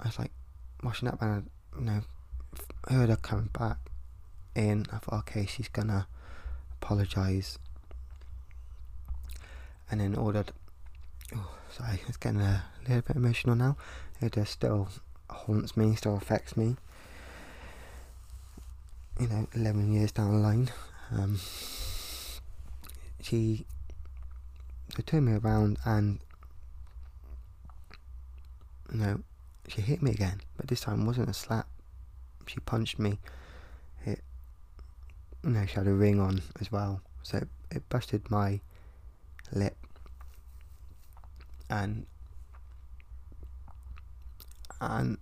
I 0.00 0.08
was 0.08 0.18
like 0.18 0.32
washing 0.82 1.08
up, 1.08 1.22
and 1.22 1.30
I, 1.74 1.78
you 1.78 1.84
know, 1.84 2.00
heard 2.88 3.08
her 3.08 3.16
coming 3.16 3.50
back 3.52 3.78
in. 4.54 4.86
I 4.92 4.98
thought, 4.98 5.20
okay, 5.20 5.46
she's 5.46 5.68
gonna 5.68 6.06
apologise 6.80 7.58
and 9.90 10.00
then 10.00 10.14
ordered 10.14 10.52
oh, 11.34 11.50
sorry, 11.70 12.00
it's 12.08 12.16
getting 12.16 12.40
a 12.40 12.64
little 12.86 13.02
bit 13.02 13.16
emotional 13.16 13.54
now. 13.54 13.76
It 14.20 14.32
just 14.32 14.52
still 14.52 14.88
haunts 15.28 15.76
me, 15.76 15.94
still 15.94 16.16
affects 16.16 16.56
me. 16.56 16.76
You 19.18 19.28
know, 19.28 19.48
11 19.54 19.92
years 19.92 20.12
down 20.12 20.32
the 20.32 20.38
line. 20.38 20.70
Um, 21.10 21.40
she, 23.22 23.64
she 24.94 25.02
turned 25.02 25.26
me 25.26 25.32
around 25.32 25.78
and, 25.84 26.18
you 28.92 28.98
know, 28.98 29.20
she 29.68 29.80
hit 29.80 30.02
me 30.02 30.10
again, 30.10 30.42
but 30.56 30.68
this 30.68 30.82
time 30.82 31.06
wasn't 31.06 31.30
a 31.30 31.34
slap. 31.34 31.66
She 32.46 32.60
punched 32.60 32.98
me. 32.98 33.18
It, 34.04 34.20
you 35.42 35.50
know, 35.50 35.64
she 35.66 35.74
had 35.74 35.86
a 35.86 35.94
ring 35.94 36.20
on 36.20 36.42
as 36.60 36.70
well, 36.70 37.00
so 37.22 37.38
it, 37.38 37.48
it 37.70 37.88
busted 37.88 38.30
my 38.30 38.60
lip 39.52 39.76
and 41.70 42.06
and 44.80 45.18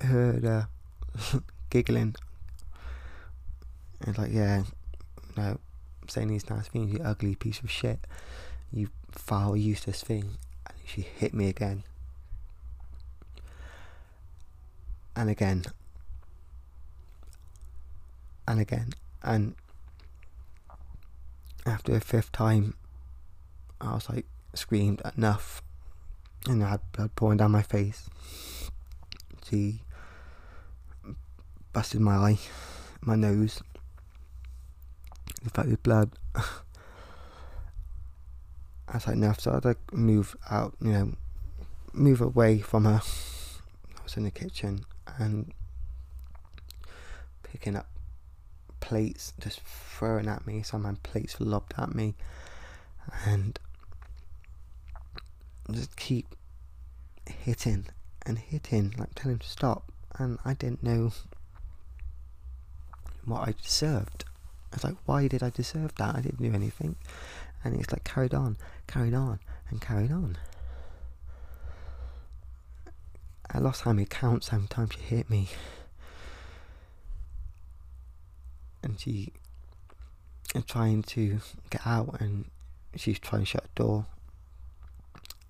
heard 0.00 0.44
her 0.44 0.68
giggling 1.70 2.16
and 4.04 4.16
like 4.18 4.32
yeah 4.32 4.62
no 5.36 5.58
saying 6.10 6.28
these 6.28 6.48
nice 6.48 6.68
things 6.68 6.92
you 6.92 7.00
ugly 7.04 7.34
piece 7.34 7.60
of 7.60 7.70
shit. 7.70 8.00
You 8.72 8.88
foul 9.10 9.56
useless 9.56 10.02
thing. 10.02 10.38
And 10.66 10.76
she 10.84 11.02
hit 11.02 11.34
me 11.34 11.48
again. 11.48 11.84
And 15.14 15.30
again. 15.30 15.64
And 18.46 18.60
again. 18.60 18.92
And 19.22 19.54
after 21.66 21.92
the 21.92 22.00
fifth 22.00 22.32
time 22.32 22.74
I 23.80 23.94
was 23.94 24.08
like 24.08 24.26
screamed 24.54 25.02
enough. 25.16 25.62
And 26.46 26.64
I 26.64 26.70
had 26.70 26.80
blood 26.92 27.14
pouring 27.16 27.38
down 27.38 27.50
my 27.50 27.62
face. 27.62 28.08
She 29.48 29.82
busted 31.72 32.00
my 32.00 32.16
eye, 32.16 32.38
my 33.00 33.16
nose. 33.16 33.62
In 35.48 35.52
fact, 35.52 35.68
with 35.70 35.82
blood. 35.82 36.10
I 36.34 36.42
was 38.92 39.06
like, 39.06 39.16
enough. 39.16 39.40
So 39.40 39.52
I 39.52 39.54
had 39.54 39.62
to 39.62 39.76
move 39.92 40.36
out, 40.50 40.74
you 40.78 40.92
know, 40.92 41.14
move 41.94 42.20
away 42.20 42.58
from 42.58 42.84
her. 42.84 43.00
I 43.00 44.02
was 44.04 44.18
in 44.18 44.24
the 44.24 44.30
kitchen 44.30 44.84
and 45.18 45.54
picking 47.42 47.76
up 47.76 47.86
plates, 48.80 49.32
just 49.40 49.62
throwing 49.62 50.28
at 50.28 50.46
me. 50.46 50.62
Some 50.62 50.84
of 50.84 50.92
my 50.92 50.98
plates 51.02 51.40
lobbed 51.40 51.72
at 51.78 51.94
me, 51.94 52.14
and 53.24 53.58
just 55.72 55.96
keep 55.96 56.34
hitting 57.26 57.86
and 58.26 58.38
hitting, 58.38 58.94
like 58.98 59.14
telling 59.14 59.36
him 59.36 59.38
to 59.38 59.48
stop. 59.48 59.90
And 60.18 60.38
I 60.44 60.52
didn't 60.52 60.82
know 60.82 61.12
what 63.24 63.48
I 63.48 63.54
deserved. 63.62 64.26
I 64.72 64.76
was 64.76 64.84
like, 64.84 64.96
why 65.06 65.28
did 65.28 65.42
I 65.42 65.50
deserve 65.50 65.94
that? 65.96 66.14
I 66.14 66.20
didn't 66.20 66.42
do 66.42 66.54
anything. 66.54 66.96
And 67.64 67.74
it's 67.74 67.90
like 67.90 68.04
carried 68.04 68.34
on, 68.34 68.56
carried 68.86 69.14
on, 69.14 69.40
and 69.70 69.80
carried 69.80 70.12
on. 70.12 70.36
I 73.50 73.58
lost 73.58 73.82
how 73.82 73.92
many 73.92 74.06
counts, 74.06 74.48
how 74.48 74.58
many 74.58 74.68
times 74.68 74.90
she 74.94 75.00
hit 75.00 75.30
me. 75.30 75.48
And 78.82 79.00
she 79.00 79.32
and 80.54 80.66
trying 80.66 81.02
to 81.02 81.40
get 81.70 81.86
out 81.86 82.20
and 82.20 82.46
she's 82.94 83.18
trying 83.18 83.42
to 83.42 83.46
shut 83.46 83.64
the 83.74 83.82
door 83.82 84.06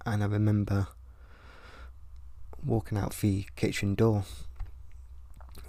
and 0.05 0.23
I 0.23 0.27
remember 0.27 0.89
walking 2.65 2.97
out 2.99 3.15
the 3.17 3.45
kitchen 3.57 3.95
door, 3.95 4.25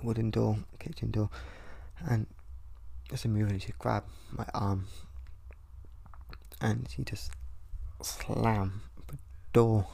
wooden 0.01 0.31
door, 0.31 0.59
kitchen 0.79 1.11
door, 1.11 1.29
and 2.07 2.25
as 3.11 3.25
I 3.25 3.29
moved, 3.29 3.61
she 3.61 3.73
grabbed 3.77 4.09
my 4.31 4.45
arm 4.53 4.87
and 6.61 6.87
she 6.89 7.03
just 7.03 7.31
slammed 8.01 8.81
the 9.07 9.17
door 9.53 9.87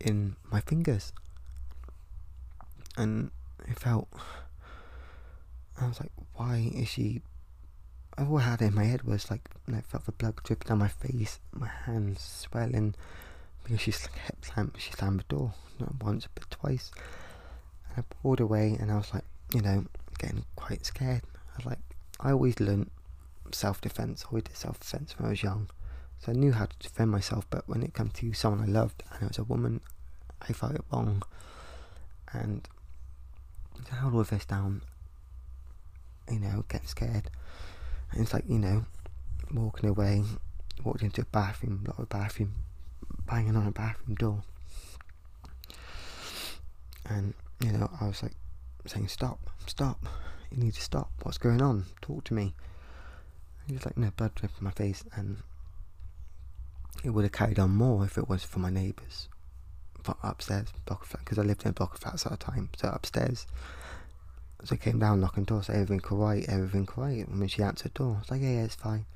in 0.00 0.36
my 0.50 0.60
fingers, 0.60 1.12
and 2.96 3.30
it 3.68 3.78
felt. 3.78 4.08
I 5.80 5.88
was 5.88 6.00
like, 6.00 6.12
why 6.34 6.70
is 6.74 6.88
she? 6.88 7.22
I 8.16 8.24
all 8.24 8.38
I 8.38 8.42
had 8.42 8.62
in 8.62 8.74
my 8.74 8.84
head 8.84 9.02
was 9.02 9.30
like, 9.30 9.48
I 9.72 9.80
felt 9.80 10.04
the 10.06 10.12
blood 10.12 10.36
dripping 10.44 10.68
down 10.68 10.78
my 10.78 10.88
face, 10.88 11.40
my 11.52 11.66
hands 11.86 12.20
swelling 12.20 12.94
because 13.64 13.80
she 13.80 13.92
kept 13.92 14.44
slam, 14.46 14.72
she 14.76 14.92
slammed 14.92 15.20
the 15.20 15.34
door 15.34 15.54
not 15.78 16.02
once 16.02 16.28
but 16.34 16.50
twice. 16.50 16.90
And 17.88 18.04
I 18.04 18.14
pulled 18.22 18.40
away, 18.40 18.76
and 18.78 18.90
I 18.90 18.96
was 18.96 19.12
like, 19.14 19.24
you 19.54 19.60
know, 19.62 19.86
getting 20.18 20.44
quite 20.56 20.84
scared. 20.84 21.22
I 21.34 21.56
was 21.56 21.66
like, 21.66 21.78
I 22.22 22.32
always 22.32 22.60
learnt 22.60 22.90
self 23.52 23.80
defense. 23.80 24.24
I 24.24 24.28
Always 24.28 24.44
did 24.44 24.56
self 24.56 24.80
defense 24.80 25.18
when 25.18 25.26
I 25.26 25.30
was 25.30 25.42
young, 25.42 25.68
so 26.18 26.32
I 26.32 26.34
knew 26.34 26.52
how 26.52 26.66
to 26.66 26.78
defend 26.78 27.10
myself. 27.10 27.46
But 27.50 27.68
when 27.68 27.82
it 27.82 27.94
came 27.94 28.08
to 28.08 28.32
someone 28.32 28.68
I 28.68 28.70
loved, 28.70 29.02
and 29.12 29.22
it 29.22 29.28
was 29.28 29.38
a 29.38 29.44
woman, 29.44 29.80
I 30.40 30.52
felt 30.52 30.74
it 30.74 30.84
wrong. 30.92 31.22
And 32.32 32.66
I 33.90 33.96
held 33.96 34.14
all 34.14 34.24
this 34.24 34.44
down. 34.44 34.82
You 36.30 36.38
know, 36.38 36.64
get 36.68 36.88
scared, 36.88 37.30
and 38.12 38.22
it's 38.22 38.32
like 38.32 38.44
you 38.48 38.58
know, 38.58 38.84
walking 39.52 39.88
away, 39.88 40.22
walked 40.84 41.02
into 41.02 41.22
a 41.22 41.26
bathroom, 41.26 41.84
lot 41.86 41.98
of 41.98 42.08
bathroom 42.08 42.54
banging 43.26 43.56
on 43.56 43.66
a 43.66 43.70
bathroom 43.72 44.14
door. 44.14 44.42
And, 47.08 47.34
you 47.60 47.72
know, 47.72 47.90
I 48.00 48.06
was 48.06 48.22
like 48.22 48.34
saying, 48.86 49.08
Stop, 49.08 49.50
stop, 49.66 50.06
you 50.52 50.62
need 50.62 50.74
to 50.74 50.82
stop, 50.82 51.10
what's 51.22 51.38
going 51.38 51.62
on? 51.62 51.84
Talk 52.00 52.24
to 52.24 52.34
me. 52.34 52.54
And 53.60 53.68
he 53.68 53.74
was 53.74 53.84
like, 53.84 53.96
No, 53.96 54.10
blood 54.16 54.34
dripping 54.34 54.56
from 54.56 54.64
my 54.64 54.70
face, 54.70 55.04
and 55.14 55.38
it 57.04 57.10
would 57.10 57.24
have 57.24 57.32
carried 57.32 57.58
on 57.58 57.70
more 57.70 58.04
if 58.04 58.18
it 58.18 58.28
was 58.28 58.44
for 58.44 58.58
my 58.58 58.70
neighbours 58.70 59.28
upstairs, 60.22 60.68
block 60.86 61.02
of 61.02 61.08
flats, 61.08 61.24
because 61.24 61.38
I 61.38 61.42
lived 61.42 61.62
in 61.62 61.70
a 61.70 61.72
block 61.72 61.94
of 61.94 62.00
flats 62.00 62.26
at 62.26 62.32
the 62.32 62.38
time, 62.38 62.70
so 62.76 62.88
upstairs. 62.88 63.46
So 64.64 64.74
I 64.74 64.76
came 64.76 64.98
down 64.98 65.20
knocking 65.20 65.44
doors, 65.44 65.68
everything 65.68 66.00
quiet, 66.00 66.48
everything 66.48 66.86
quiet. 66.86 67.28
And 67.28 67.40
when 67.40 67.48
she 67.48 67.62
answered 67.62 67.92
the 67.94 67.98
door, 67.98 68.16
I 68.16 68.18
was 68.20 68.30
like, 68.30 68.42
yeah, 68.42 68.50
yeah, 68.50 68.64
it's 68.64 68.76
fine. 68.76 69.06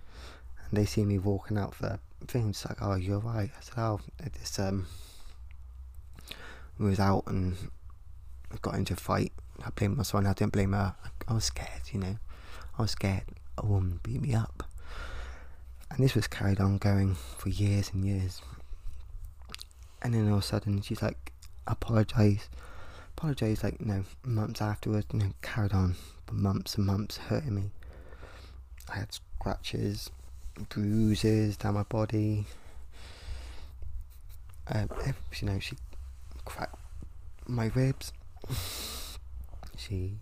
And 0.69 0.79
they 0.79 0.85
see 0.85 1.05
me 1.05 1.19
walking 1.19 1.57
out 1.57 1.75
for 1.75 2.01
things 2.27 2.65
like, 2.69 2.79
"Oh, 2.81 2.97
you're 2.97 3.21
right." 3.21 3.51
I 3.57 3.61
said, 3.61 3.75
"Oh, 3.77 4.01
this 4.19 4.59
um, 4.59 4.87
we 6.77 6.87
was 6.87 6.99
out 6.99 7.25
and 7.29 7.57
got 8.63 8.75
into 8.75 8.95
a 8.95 8.97
fight. 8.97 9.33
I 9.65 9.71
blamed 9.71 9.97
my 9.97 10.03
son. 10.03 10.27
I 10.27 10.33
didn't 10.33 10.53
blame 10.53 10.73
her. 10.73 10.95
I 11.27 11.33
was 11.33 11.45
scared, 11.45 11.83
you 11.93 12.01
know. 12.01 12.17
I 12.79 12.83
was 12.83 12.93
scared 12.93 13.25
a 13.59 13.67
woman 13.67 14.01
beat 14.03 14.21
me 14.21 14.35
up, 14.35 14.65
and 15.91 16.05
this 16.05 16.15
was 16.15 16.27
carried 16.27 16.61
on 16.61 16.79
going 16.79 17.15
for 17.15 17.49
years 17.49 17.91
and 17.93 18.05
years. 18.05 18.43
And 20.03 20.15
then 20.15 20.29
all 20.29 20.39
of 20.39 20.45
a 20.45 20.47
sudden, 20.47 20.83
she's 20.83 21.03
like, 21.03 21.33
"Apologise." 21.67 22.49
Apologise, 23.17 23.65
like 23.65 23.81
you 23.81 23.87
know, 23.87 24.05
months 24.25 24.61
afterwards, 24.61 25.07
you 25.13 25.21
know, 25.21 25.33
carried 25.41 25.73
on 25.73 25.97
for 26.27 26.35
months 26.35 26.75
and 26.75 26.85
months, 26.87 27.17
hurting 27.17 27.55
me. 27.55 27.71
I 28.93 28.99
had 28.99 29.13
scratches, 29.13 30.11
bruises 30.69 31.57
down 31.57 31.75
my 31.75 31.83
body. 31.85 32.45
Um, 34.69 34.91
you 35.41 35.49
know, 35.49 35.59
she 35.59 35.77
cracked 36.45 36.77
my 37.47 37.71
ribs. 37.75 38.13
She 39.77 40.15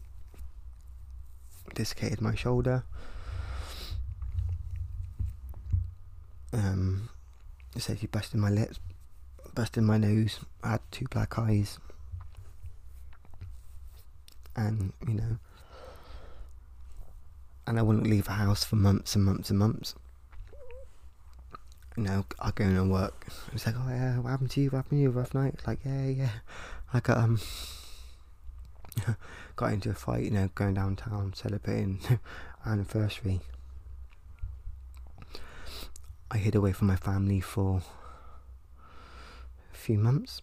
dislocated 1.74 2.20
my 2.20 2.34
shoulder. 2.34 2.84
Um, 6.52 7.08
said 7.76 7.98
she 7.98 8.06
busted 8.06 8.38
my 8.40 8.50
lips, 8.50 8.78
busted 9.54 9.82
my 9.82 9.96
nose. 9.96 10.40
I 10.62 10.72
had 10.72 10.80
two 10.90 11.06
black 11.10 11.38
eyes, 11.38 11.78
and 14.54 14.92
you 15.06 15.14
know, 15.14 15.38
and 17.66 17.78
I 17.78 17.82
wouldn't 17.82 18.06
leave 18.06 18.26
the 18.26 18.32
house 18.32 18.62
for 18.64 18.76
months 18.76 19.16
and 19.16 19.24
months 19.24 19.50
and 19.50 19.58
months 19.58 19.94
you 21.96 22.02
know, 22.02 22.24
I 22.40 22.50
go 22.50 22.64
in 22.64 22.76
and 22.76 22.90
work. 22.90 23.26
It's 23.52 23.66
like, 23.66 23.76
oh 23.78 23.88
yeah, 23.88 24.18
what 24.18 24.30
happened 24.30 24.50
to 24.52 24.60
you? 24.60 24.70
What 24.70 24.78
happened 24.78 24.98
to 24.98 25.02
you? 25.02 25.10
Rough 25.10 25.34
night? 25.34 25.54
It's 25.54 25.66
like, 25.66 25.80
yeah, 25.84 26.06
yeah. 26.06 26.30
I 26.92 27.00
got 27.00 27.18
um, 27.18 27.40
got 29.56 29.72
into 29.72 29.90
a 29.90 29.94
fight. 29.94 30.24
You 30.24 30.30
know, 30.30 30.50
going 30.54 30.74
downtown 30.74 31.32
celebrating 31.34 32.00
anniversary. 32.66 33.40
I 36.30 36.38
hid 36.38 36.54
away 36.54 36.72
from 36.72 36.88
my 36.88 36.96
family 36.96 37.40
for 37.40 37.82
a 39.72 39.76
few 39.76 39.98
months, 39.98 40.42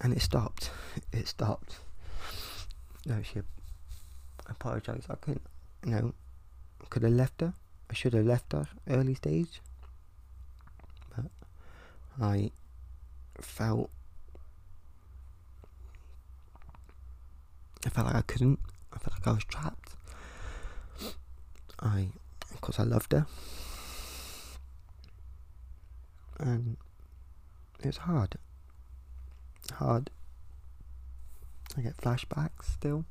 and 0.00 0.12
it 0.12 0.20
stopped. 0.20 0.70
It 1.12 1.26
stopped. 1.26 1.78
No, 3.06 3.20
she 3.22 3.40
apologized. 4.48 5.06
I 5.10 5.16
couldn't. 5.16 5.42
You 5.84 5.90
know, 5.90 6.14
could 6.90 7.02
have 7.02 7.12
left 7.12 7.40
her. 7.40 7.54
I 7.90 7.94
should 7.94 8.14
have 8.14 8.26
left 8.26 8.52
her 8.52 8.68
early 8.88 9.14
stage. 9.14 9.60
But 11.14 11.26
I 12.20 12.50
felt 13.40 13.90
I 17.86 17.90
felt 17.90 18.06
like 18.06 18.16
I 18.16 18.22
couldn't. 18.22 18.58
I 18.92 18.98
felt 18.98 19.12
like 19.18 19.26
I 19.26 19.32
was 19.32 19.44
trapped. 19.44 19.96
I, 21.80 22.08
of 22.52 22.60
course, 22.60 22.80
I 22.80 22.84
loved 22.84 23.12
her, 23.12 23.26
and 26.38 26.76
it 27.80 27.86
was 27.86 27.98
hard. 27.98 28.36
Hard. 29.72 30.10
I 31.76 31.80
get 31.82 31.96
flashbacks 31.96 32.72
still, 32.72 33.04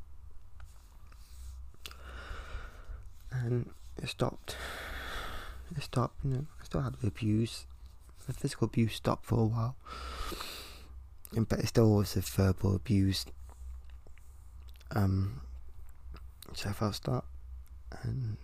and 3.31 3.69
it 4.01 4.09
stopped. 4.09 4.55
It 5.75 5.83
stopped. 5.83 6.23
You 6.23 6.31
know, 6.31 6.45
I 6.59 6.65
still 6.65 6.81
had 6.81 6.95
the 6.95 7.07
abuse. 7.07 7.65
The 8.25 8.33
physical 8.33 8.65
abuse 8.65 8.95
stopped 8.95 9.25
for 9.25 9.39
a 9.39 9.45
while, 9.45 9.75
but 11.35 11.59
it 11.59 11.67
still 11.67 11.93
was 11.93 12.13
the 12.13 12.21
verbal 12.21 12.73
abuse 12.75 13.25
um, 14.93 15.41
so 16.53 16.69
I 16.69 16.73
felt 16.73 16.95
stop 16.95 17.25
and 18.03 18.37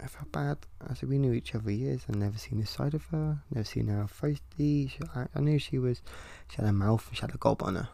I 0.00 0.06
felt 0.06 0.30
bad. 0.30 0.58
I 0.88 0.94
said 0.94 1.08
we 1.08 1.18
knew 1.18 1.32
each 1.32 1.54
other 1.54 1.70
years. 1.70 2.02
I'd 2.08 2.16
never 2.16 2.38
seen 2.38 2.60
this 2.60 2.70
side 2.70 2.94
of 2.94 3.04
her. 3.06 3.38
Never 3.50 3.64
seen 3.64 3.88
her 3.88 4.04
feisty. 4.04 4.90
She, 4.90 4.98
I, 5.14 5.26
I, 5.34 5.40
knew 5.40 5.58
she 5.58 5.78
was. 5.78 6.02
She 6.48 6.56
had 6.56 6.66
a 6.66 6.72
mouth 6.72 7.06
and 7.08 7.16
she 7.16 7.20
had 7.20 7.34
a 7.34 7.38
gob 7.38 7.62
on 7.62 7.74
her. 7.74 7.88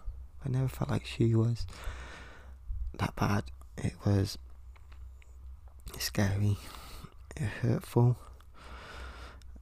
I 0.45 0.49
never 0.51 0.69
felt 0.69 0.91
like 0.91 1.07
she 1.07 1.35
was 1.35 1.67
that 2.99 3.17
bad. 3.17 3.45
It 3.79 3.95
was 4.05 4.39
scary, 5.99 6.59
hurtful, 7.63 8.17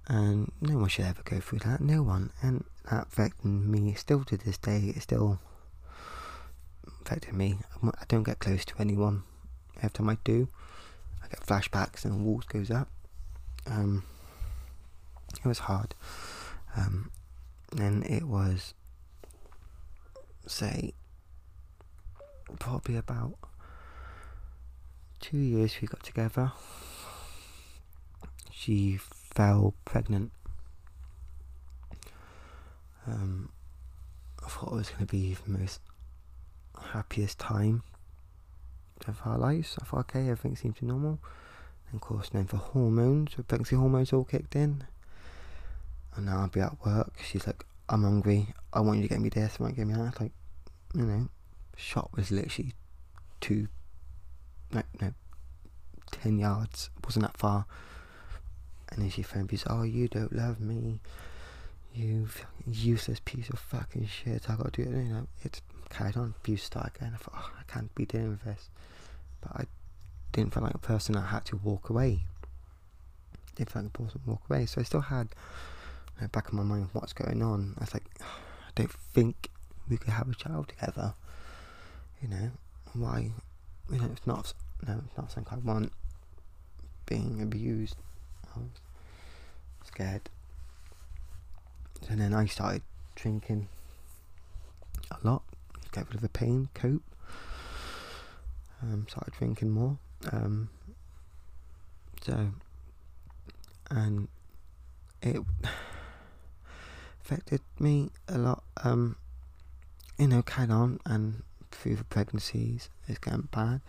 and 0.09 0.51
no 0.61 0.79
one 0.79 0.89
should 0.89 1.07
ever 1.07 1.23
go 1.23 1.41
through 1.41 1.61
that. 1.61 1.81
No 1.81 2.03
one, 2.03 2.31
and 2.43 2.65
that 2.91 3.07
affected 3.07 3.47
me 3.47 3.95
still 3.95 4.25
to 4.25 4.37
this 4.37 4.59
day. 4.59 4.93
It 4.95 5.03
still 5.03 5.39
affected 7.05 7.35
me. 7.35 7.59
I 7.83 8.05
don't 8.09 8.23
get 8.23 8.39
close 8.39 8.65
to 8.67 8.75
anyone. 8.79 9.25
Every 9.79 9.91
time 9.91 10.09
I 10.09 10.19
do, 10.25 10.49
I 11.23 11.29
get 11.29 11.41
flashbacks 11.41 12.05
and 12.05 12.25
walls 12.25 12.45
goes 12.45 12.71
up. 12.71 12.89
Um, 13.67 14.05
it 15.35 15.47
was 15.47 15.61
hard. 15.61 15.95
Um, 16.77 17.11
and 17.77 18.05
it 18.05 18.25
was, 18.25 18.75
say, 20.47 20.95
probably 22.59 22.97
about 22.97 23.35
two 25.21 25.39
years 25.39 25.77
we 25.81 25.89
got 25.89 26.03
together. 26.03 26.53
She 28.51 28.97
fell 28.99 29.75
pregnant. 29.85 30.31
Um, 33.07 33.51
I 34.45 34.49
thought 34.49 34.73
it 34.73 34.77
was 34.77 34.91
going 34.91 35.07
to 35.07 35.13
be 35.13 35.37
the 35.45 35.59
most 35.59 35.81
happiest 36.83 37.39
time 37.39 37.83
of 39.09 39.21
our 39.25 39.39
lives. 39.39 39.77
I 39.81 39.85
thought, 39.85 40.01
okay, 40.01 40.29
everything 40.29 40.57
seemed 40.57 40.77
to 40.77 40.85
normal. 40.85 41.19
And 41.87 41.97
of 41.97 42.01
course, 42.01 42.29
then 42.31 42.47
for 42.47 42.57
hormones, 42.57 43.35
pregnancy 43.49 43.77
hormones 43.77 44.13
all 44.13 44.25
kicked 44.25 44.57
in. 44.57 44.85
And 46.15 46.27
now 46.27 46.41
I'll 46.41 46.49
be 46.49 46.61
at 46.61 46.85
work. 46.85 47.15
She's 47.25 47.47
like, 47.47 47.65
I'm 47.89 48.03
hungry. 48.03 48.55
I 48.73 48.81
want 48.81 48.99
you 48.99 49.03
to 49.03 49.09
get 49.09 49.21
me 49.21 49.29
this. 49.29 49.57
I 49.59 49.63
want 49.63 49.77
you 49.77 49.85
to 49.85 49.91
get 49.91 49.97
me 49.99 50.05
that. 50.05 50.21
Like, 50.21 50.33
you 50.95 51.03
know, 51.03 51.29
shop 51.77 52.11
was 52.15 52.31
literally 52.31 52.73
two, 53.41 53.69
no, 54.73 54.83
no, 55.01 55.13
ten 56.11 56.39
yards. 56.39 56.91
Wasn't 57.05 57.25
that 57.25 57.37
far. 57.37 57.67
And 58.91 59.03
then 59.03 59.11
she 59.11 59.23
phoned 59.23 59.51
me, 59.51 59.59
oh, 59.69 59.83
you 59.83 60.09
don't 60.09 60.35
love 60.35 60.61
me. 60.61 61.01
You 61.95 62.29
useless 62.67 63.21
piece 63.25 63.49
of 63.51 63.59
fucking 63.59 64.07
shit. 64.07 64.49
I 64.49 64.57
got 64.57 64.73
to 64.73 64.83
do 64.85 64.91
it. 64.91 65.05
You 65.05 65.13
know, 65.13 65.27
it's 65.43 65.61
carried 65.93 66.17
on. 66.17 66.35
Abuse 66.43 66.65
started 66.65 66.93
again. 66.97 67.13
I 67.15 67.19
thought, 67.19 67.35
oh, 67.37 67.51
I 67.59 67.73
can't 67.73 67.95
be 67.95 68.05
with 68.05 68.45
this. 68.45 68.71
But 69.41 69.53
I 69.55 69.65
didn't 70.33 70.55
feel 70.55 70.63
like 70.63 70.75
a 70.75 70.79
person 70.79 71.17
I 71.17 71.27
had 71.27 71.45
to 71.47 71.57
walk 71.57 71.91
away. 71.91 72.25
Didn't 73.55 73.71
feel 73.71 73.83
like 73.83 73.91
a 73.95 74.03
person 74.03 74.21
walk 74.27 74.43
away. 74.49 74.67
So 74.67 74.81
I 74.81 74.85
still 74.85 75.03
had 75.03 75.29
you 76.17 76.23
know, 76.23 76.29
back 76.29 76.49
in 76.51 76.57
my 76.57 76.63
mind 76.63 76.89
what's 76.93 77.13
going 77.13 77.43
on. 77.43 77.75
I 77.79 77.83
was 77.83 77.95
like, 77.95 78.05
oh, 78.21 78.25
I 78.25 78.71
don't 78.75 78.93
think 78.93 79.51
we 79.89 79.97
could 79.97 80.13
have 80.13 80.29
a 80.29 80.35
child 80.35 80.69
together. 80.69 81.15
You 82.21 82.29
know, 82.29 82.51
why? 82.95 83.31
You 83.91 83.99
know, 83.99 84.09
it's 84.13 84.27
not. 84.27 84.53
No, 84.87 85.01
it's 85.07 85.17
not 85.17 85.31
something 85.31 85.53
I 85.53 85.67
want. 85.67 85.93
Being 87.07 87.43
abused, 87.43 87.97
I 88.55 88.61
was 88.61 88.81
scared. 89.85 90.31
And 92.09 92.21
then 92.21 92.35
I 92.35 92.47
started 92.47 92.83
drinking 93.15 93.69
a 95.11 95.17
lot 95.23 95.43
get 95.93 96.07
rid 96.07 96.17
of 96.17 96.21
the 96.23 96.29
pain, 96.29 96.69
cope. 96.75 97.03
Um, 98.83 99.07
started 99.09 99.35
drinking 99.35 99.71
more. 99.71 99.99
Um, 100.33 100.71
so, 102.23 102.49
and 103.91 104.29
it 105.23 105.41
affected 107.25 107.61
me 107.79 108.11
a 108.29 108.39
lot. 108.39 108.65
Um, 108.83 109.17
you 110.19 110.29
know, 110.29 110.43
carried 110.43 110.71
on 110.71 110.99
and 111.07 111.43
through 111.71 111.97
the 111.97 112.05
pregnancies, 112.05 112.89
it's 113.09 113.19
getting 113.19 113.49
bad. 113.53 113.81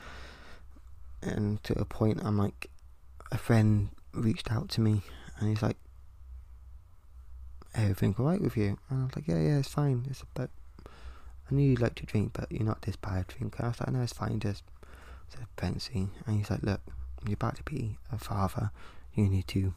And 1.21 1.63
to 1.63 1.79
a 1.79 1.85
point, 1.85 2.21
I'm 2.23 2.37
like, 2.37 2.69
a 3.31 3.37
friend 3.37 3.89
reached 4.13 4.51
out 4.51 4.69
to 4.69 4.81
me 4.81 5.01
and 5.39 5.49
he's 5.49 5.61
like, 5.61 5.77
everything 7.75 8.15
alright 8.19 8.41
with 8.41 8.57
you? 8.57 8.77
And 8.89 9.01
I 9.01 9.05
was 9.05 9.15
like, 9.15 9.27
yeah, 9.27 9.39
yeah, 9.39 9.57
it's 9.57 9.67
fine. 9.67 10.05
It's 10.09 10.23
about 10.35 10.49
I 11.49 11.55
knew 11.55 11.69
you 11.69 11.75
like 11.75 11.95
to 11.95 12.05
drink, 12.05 12.31
but 12.33 12.51
you're 12.51 12.63
not 12.63 12.81
this 12.83 12.95
bad 12.95 13.27
drinker. 13.27 13.63
I 13.65 13.67
was 13.69 13.79
like, 13.79 13.91
no, 13.91 14.01
it's 14.01 14.13
fine, 14.13 14.39
just 14.39 14.63
said 15.29 15.45
pregnancy. 15.55 16.07
And 16.25 16.37
he's 16.37 16.49
like, 16.49 16.63
look, 16.63 16.81
you're 17.25 17.35
about 17.35 17.57
to 17.57 17.63
be 17.63 17.97
a 18.11 18.17
father. 18.17 18.71
You 19.13 19.29
need 19.29 19.47
to 19.49 19.73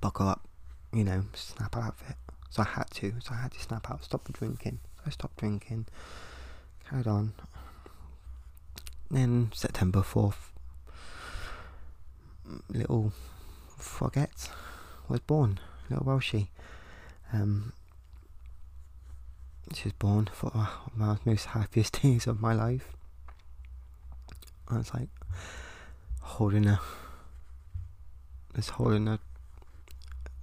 buckle 0.00 0.28
up, 0.28 0.48
you 0.92 1.04
know, 1.04 1.24
snap 1.34 1.76
out 1.76 1.94
of 2.00 2.10
it. 2.10 2.16
So 2.50 2.62
I 2.62 2.66
had 2.66 2.90
to. 2.92 3.14
So 3.20 3.32
I 3.34 3.42
had 3.42 3.52
to 3.52 3.60
snap 3.60 3.90
out, 3.90 4.04
stop 4.04 4.24
the 4.24 4.32
drinking. 4.32 4.80
So 4.96 5.02
I 5.06 5.10
stopped 5.10 5.38
drinking, 5.38 5.86
carried 6.88 7.06
on. 7.06 7.34
Then 9.10 9.50
September 9.54 10.00
4th, 10.00 10.50
little 12.68 13.12
Frogette 13.78 14.50
was 15.08 15.20
born, 15.20 15.60
little 15.88 16.04
Welshie. 16.04 16.48
Um, 17.32 17.72
she 19.74 19.84
was 19.84 19.92
born 19.94 20.28
for 20.32 20.50
one 20.50 21.10
of 21.10 21.24
my 21.24 21.32
most 21.32 21.46
happiest 21.46 22.02
days 22.02 22.26
of 22.26 22.40
my 22.40 22.52
life. 22.52 22.92
I 24.68 24.78
was 24.78 24.92
like 24.92 25.08
holding 26.20 26.64
her, 26.64 26.80
just 28.54 28.70
holding 28.70 29.06
her, 29.06 29.18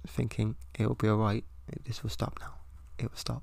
thinking 0.06 0.56
it'll 0.78 0.94
be 0.94 1.08
alright. 1.08 1.44
This 1.84 2.02
will 2.02 2.10
stop 2.10 2.38
now. 2.40 2.54
It 2.98 3.04
will 3.10 3.16
stop. 3.16 3.42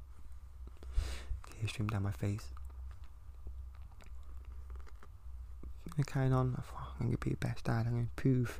Tears 1.52 1.72
streamed 1.72 1.92
down 1.92 2.04
my 2.04 2.12
face. 2.12 2.48
And 5.98 6.08
carrying 6.08 6.34
on, 6.34 6.56
I 6.58 6.62
thought, 6.62 6.94
I'm 7.00 7.12
to 7.12 7.18
be 7.18 7.32
the 7.32 7.38
best 7.38 7.66
dad. 7.66 7.86
I'm 7.88 8.06
to 8.06 8.12
prove, 8.16 8.60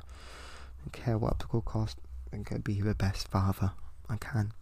I 0.78 0.84
don't 0.84 0.92
care 0.92 1.18
what 1.18 1.32
obstacle 1.32 1.62
cost, 1.62 1.98
I'm 2.32 2.44
to 2.44 2.58
be 2.58 2.80
the 2.80 2.94
best 2.94 3.28
father 3.28 3.72
I 4.08 4.16
can. 4.16 4.52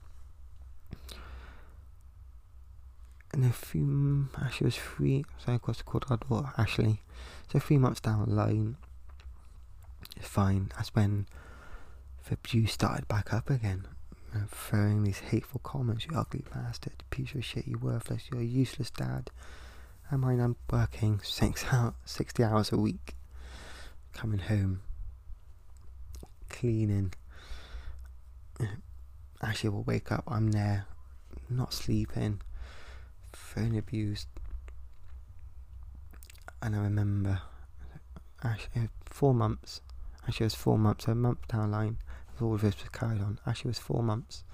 And 3.33 3.45
a 3.45 3.51
few 3.51 4.29
Ashley 4.41 4.67
was 4.67 4.77
three 4.77 5.25
so 5.45 5.53
of 5.53 5.63
course 5.63 5.83
called 5.83 6.05
our 6.11 6.19
daughter 6.19 6.53
Ashley. 6.59 7.01
So 7.51 7.59
three 7.59 7.79
months 7.79 8.01
down 8.01 8.25
the 8.25 8.35
line 8.35 8.77
it's 10.17 10.29
fine. 10.29 10.71
That's 10.77 10.95
when 10.95 11.27
the 12.29 12.35
abuse 12.35 12.73
started 12.73 13.09
back 13.09 13.33
up 13.33 13.51
again. 13.51 13.87
Throwing 14.49 15.05
these 15.05 15.19
hateful 15.19 15.61
comments 15.63 16.07
you 16.07 16.17
ugly 16.17 16.45
bastard 16.55 17.05
piece 17.11 17.35
of 17.35 17.45
shit 17.45 17.67
you 17.67 17.79
worthless 17.79 18.25
you're 18.31 18.41
a 18.41 18.45
useless 18.45 18.91
dad. 18.91 19.31
I 20.11 20.17
mind 20.17 20.43
I'm 20.43 20.57
working 20.71 21.21
six 21.23 21.65
hours, 21.73 21.95
60 22.05 22.45
hours 22.45 22.73
a 22.73 22.77
week 22.77 23.15
coming 24.13 24.41
home 24.41 24.81
cleaning. 26.49 27.13
Ashley 29.43 29.71
will 29.71 29.83
wake 29.83 30.13
up 30.13 30.25
I'm 30.29 30.53
there 30.53 30.87
not 31.49 31.73
sleeping 31.73 32.41
phone 33.37 33.77
abused. 33.77 34.29
And 36.61 36.77
I 36.77 36.79
remember, 36.79 37.41
actually, 38.43 38.89
four 39.05 39.35
months. 39.35 39.81
Actually, 40.27 40.45
it 40.45 40.47
was 40.47 40.55
four 40.55 40.79
months. 40.79 41.07
A 41.09 41.15
month 41.15 41.47
down 41.49 41.71
the 41.71 41.77
line, 41.77 41.99
all 42.41 42.55
of 42.55 42.61
this 42.61 42.77
was 42.79 42.89
carried 42.91 43.21
on. 43.21 43.39
Actually, 43.47 43.71
it 43.71 43.77
was 43.77 43.79
four 43.79 44.03
months. 44.03 44.45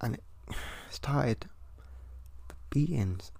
And 0.00 0.14
it 0.14 0.22
started 0.90 1.46
the 2.48 2.54
beatings. 2.70 3.32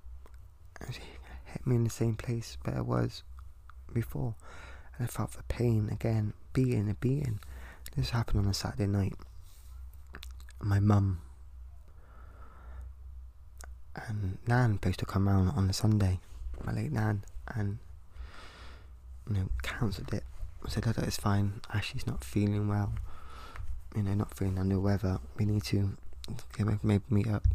It 0.81 0.99
hit 1.45 1.67
me 1.67 1.77
in 1.77 1.85
the 1.85 1.91
same 1.91 2.17
place 2.17 2.59
where 2.63 2.77
I 2.77 2.81
was 2.81 3.23
before. 3.93 4.35
And 4.97 5.07
I 5.07 5.11
felt 5.11 5.33
the 5.33 5.43
pain 5.45 5.89
again, 5.93 6.33
beating 6.53 6.89
and 6.89 7.01
beating. 7.01 7.41
this 7.97 8.11
happened 8.11 8.41
on 8.41 8.51
a 8.51 8.55
Saturday 8.55 8.87
night. 8.87 9.15
My 10.61 10.81
mum 10.81 11.21
and 14.09 14.39
Nan 14.47 14.75
supposed 14.75 14.99
to 15.01 15.07
come 15.07 15.29
round 15.29 15.51
on 15.51 15.69
a 15.69 15.73
Sunday, 15.73 16.21
my 16.65 16.73
late 16.73 16.93
Nan, 16.93 17.25
and 17.49 17.79
you 19.29 19.35
know 19.35 19.49
cancelled 19.63 20.13
it. 20.13 20.25
I 20.65 20.69
said, 20.69 20.85
"Oh, 20.87 20.93
it's 20.99 21.17
fine. 21.17 21.61
Ashley's 21.73 22.07
not 22.07 22.25
feeling 22.25 22.69
well. 22.69 22.93
You 23.97 24.03
know, 24.03 24.15
not 24.15 24.37
feeling 24.37 24.59
under 24.59 24.77
the 24.77 24.81
weather. 24.81 25.19
We 25.39 25.45
need 25.45 25.65
to 25.65 25.97
maybe 26.83 27.05
meet 27.11 27.29
up 27.29 27.47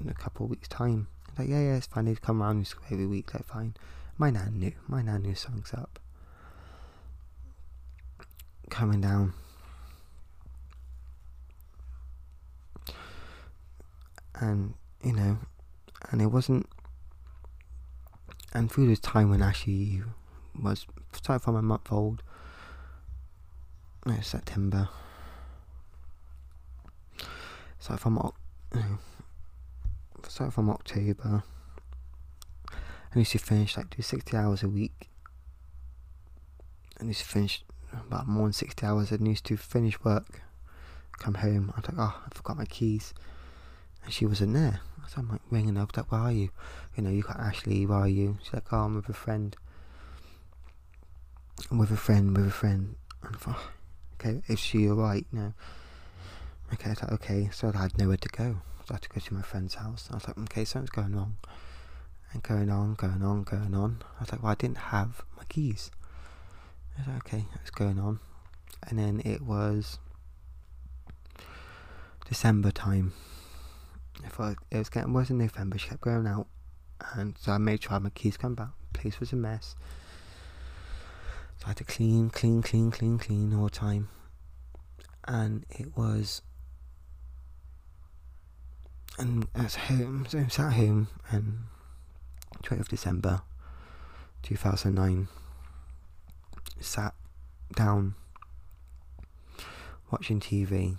in 0.00 0.08
a 0.08 0.14
couple 0.14 0.46
of 0.46 0.50
weeks' 0.50 0.68
time." 0.68 1.08
Like, 1.38 1.48
yeah, 1.48 1.60
yeah, 1.60 1.76
it's 1.76 1.86
fine. 1.86 2.04
They'd 2.04 2.20
come 2.20 2.42
round 2.42 2.72
every 2.90 3.06
week. 3.06 3.32
Like, 3.32 3.46
fine. 3.46 3.74
My 4.18 4.30
Nan 4.30 4.58
knew. 4.58 4.72
My 4.88 5.02
Nan 5.02 5.22
knew 5.22 5.34
something's 5.34 5.72
up. 5.72 5.98
Coming 8.68 9.00
down. 9.00 9.32
And 14.34 14.74
you 15.02 15.12
know, 15.12 15.38
and 16.10 16.20
it 16.20 16.26
wasn't. 16.26 16.66
And 18.52 18.70
through 18.70 18.88
this 18.88 18.98
time 18.98 19.30
when 19.30 19.42
Ashley 19.42 20.02
was 20.60 20.86
started 21.12 21.44
from 21.44 21.56
a 21.56 21.62
month 21.62 21.92
old, 21.92 22.22
no, 24.04 24.20
September. 24.20 24.88
So 27.78 27.96
from 27.96 28.32
you 28.74 28.80
know, 28.80 28.98
started 30.28 30.52
from 30.52 30.68
October. 30.68 31.42
I 33.12 33.18
used 33.18 33.32
to 33.32 33.38
finish 33.38 33.76
like 33.76 33.90
do 33.90 34.02
sixty 34.02 34.36
hours 34.36 34.62
a 34.62 34.68
week. 34.68 35.08
I 37.00 37.04
used 37.04 37.20
to 37.20 37.26
finish 37.26 37.64
about 37.92 38.28
more 38.28 38.44
than 38.44 38.52
sixty 38.52 38.86
hours. 38.86 39.12
I 39.12 39.16
used 39.16 39.46
to 39.46 39.56
finish 39.56 40.02
work, 40.04 40.42
come 41.18 41.34
home. 41.34 41.72
I 41.74 41.80
was 41.80 41.88
like, 41.88 41.98
oh, 41.98 42.22
I 42.24 42.28
forgot 42.34 42.58
my 42.58 42.66
keys, 42.66 43.14
and 44.04 44.12
she 44.12 44.26
wasn't 44.26 44.54
there. 44.54 44.80
So 45.10 45.16
I'm 45.18 45.28
like 45.28 45.40
ringing 45.50 45.76
up, 45.76 45.96
like, 45.96 46.12
where 46.12 46.20
are 46.20 46.30
you? 46.30 46.50
You 46.96 47.02
know, 47.02 47.10
you 47.10 47.22
got 47.22 47.40
Ashley, 47.40 47.84
where 47.84 47.98
are 47.98 48.08
you? 48.08 48.38
She's 48.44 48.54
like, 48.54 48.72
oh, 48.72 48.84
I'm 48.84 48.94
with 48.94 49.08
a 49.08 49.12
friend. 49.12 49.56
I'm 51.68 51.78
with 51.78 51.90
a 51.90 51.96
friend, 51.96 52.36
with 52.36 52.46
a 52.46 52.52
friend. 52.52 52.94
And 53.24 53.34
I 53.34 53.38
thought, 53.38 53.56
oh, 53.58 53.70
okay, 54.14 54.40
is 54.46 54.60
she 54.60 54.88
alright? 54.88 55.26
No. 55.32 55.52
Okay, 56.72 56.90
I 56.90 56.92
like, 56.92 57.10
okay, 57.10 57.48
so 57.52 57.72
I 57.74 57.78
had 57.78 57.98
nowhere 57.98 58.18
to 58.18 58.28
go. 58.28 58.58
So 58.86 58.90
I 58.90 58.94
had 58.94 59.02
to 59.02 59.08
go 59.08 59.20
to 59.20 59.34
my 59.34 59.42
friend's 59.42 59.74
house. 59.74 60.08
I 60.12 60.14
was 60.14 60.28
like, 60.28 60.38
okay, 60.38 60.64
something's 60.64 60.90
going 60.90 61.16
wrong. 61.16 61.38
And 62.32 62.40
going 62.44 62.70
on, 62.70 62.94
going 62.94 63.24
on, 63.24 63.42
going 63.42 63.74
on. 63.74 64.02
I 64.16 64.20
was 64.20 64.30
like, 64.30 64.44
well, 64.44 64.52
I 64.52 64.54
didn't 64.54 64.78
have 64.78 65.22
my 65.36 65.42
keys. 65.48 65.90
I 66.96 67.00
was 67.00 67.08
like, 67.08 67.16
okay, 67.26 67.44
what's 67.56 67.70
going 67.70 67.98
on? 67.98 68.20
And 68.88 68.96
then 68.96 69.22
it 69.24 69.42
was 69.42 69.98
December 72.28 72.70
time. 72.70 73.12
I 74.24 74.54
it 74.70 74.78
was 74.78 74.88
getting 74.88 75.12
worse 75.12 75.30
in 75.30 75.38
November. 75.38 75.78
She 75.78 75.88
kept 75.88 76.00
going 76.02 76.26
out, 76.26 76.46
and 77.14 77.36
so 77.38 77.52
I 77.52 77.58
made 77.58 77.82
sure 77.82 77.98
my 78.00 78.10
keys 78.10 78.36
come 78.36 78.54
back. 78.54 78.68
The 78.92 78.98
place 78.98 79.20
was 79.20 79.32
a 79.32 79.36
mess. 79.36 79.74
So 81.58 81.66
I 81.66 81.68
had 81.70 81.76
to 81.78 81.84
clean, 81.84 82.30
clean, 82.30 82.62
clean, 82.62 82.90
clean, 82.90 83.18
clean 83.18 83.54
all 83.54 83.64
the 83.64 83.70
time. 83.70 84.08
And 85.26 85.66
it 85.70 85.96
was. 85.96 86.42
And 89.18 89.46
at 89.54 89.74
home, 89.74 90.26
so 90.28 90.38
I 90.38 90.44
was 90.44 90.58
at 90.58 90.72
home, 90.72 91.08
and 91.30 91.64
20th 92.62 92.88
December 92.88 93.42
2009, 94.42 95.28
sat 96.80 97.14
down 97.74 98.14
watching 100.10 100.40
TV, 100.40 100.96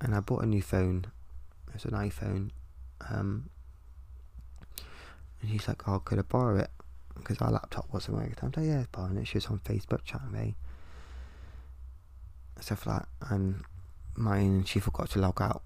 and 0.00 0.14
I 0.14 0.20
bought 0.20 0.44
a 0.44 0.46
new 0.46 0.62
phone 0.62 1.06
it's 1.76 1.84
an 1.84 1.92
iPhone. 1.92 2.50
Um, 3.08 3.50
and 5.40 5.50
he's 5.50 5.68
like, 5.68 5.86
oh, 5.88 6.00
could 6.00 6.18
I 6.18 6.22
borrow 6.22 6.58
it? 6.58 6.70
Because 7.14 7.38
our 7.38 7.50
laptop 7.50 7.86
wasn't 7.92 8.16
working. 8.18 8.34
I'm 8.42 8.52
like, 8.56 8.66
yeah, 8.66 8.84
borrowing 8.92 9.18
it. 9.18 9.28
She 9.28 9.36
was 9.36 9.46
on 9.46 9.60
Facebook 9.60 10.04
chatting 10.04 10.32
me. 10.32 10.56
Stuff 12.60 12.86
like 12.86 13.00
that. 13.00 13.08
And 13.30 13.62
mine, 14.16 14.64
she 14.64 14.80
forgot 14.80 15.10
to 15.10 15.18
log 15.20 15.40
out. 15.40 15.62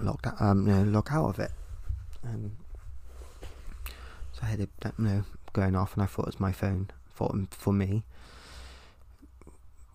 Logged 0.00 0.26
out, 0.26 0.40
um, 0.40 0.92
log 0.92 1.08
out 1.10 1.28
of 1.28 1.38
it. 1.38 1.52
And 2.22 2.56
so 4.32 4.40
I 4.42 4.46
had 4.46 4.60
it, 4.60 4.70
you 4.84 5.04
know, 5.04 5.24
going 5.52 5.76
off, 5.76 5.94
and 5.94 6.02
I 6.02 6.06
thought 6.06 6.22
it 6.22 6.34
was 6.34 6.40
my 6.40 6.52
phone. 6.52 6.88
Thought 7.14 7.36
for 7.50 7.72
me. 7.72 8.02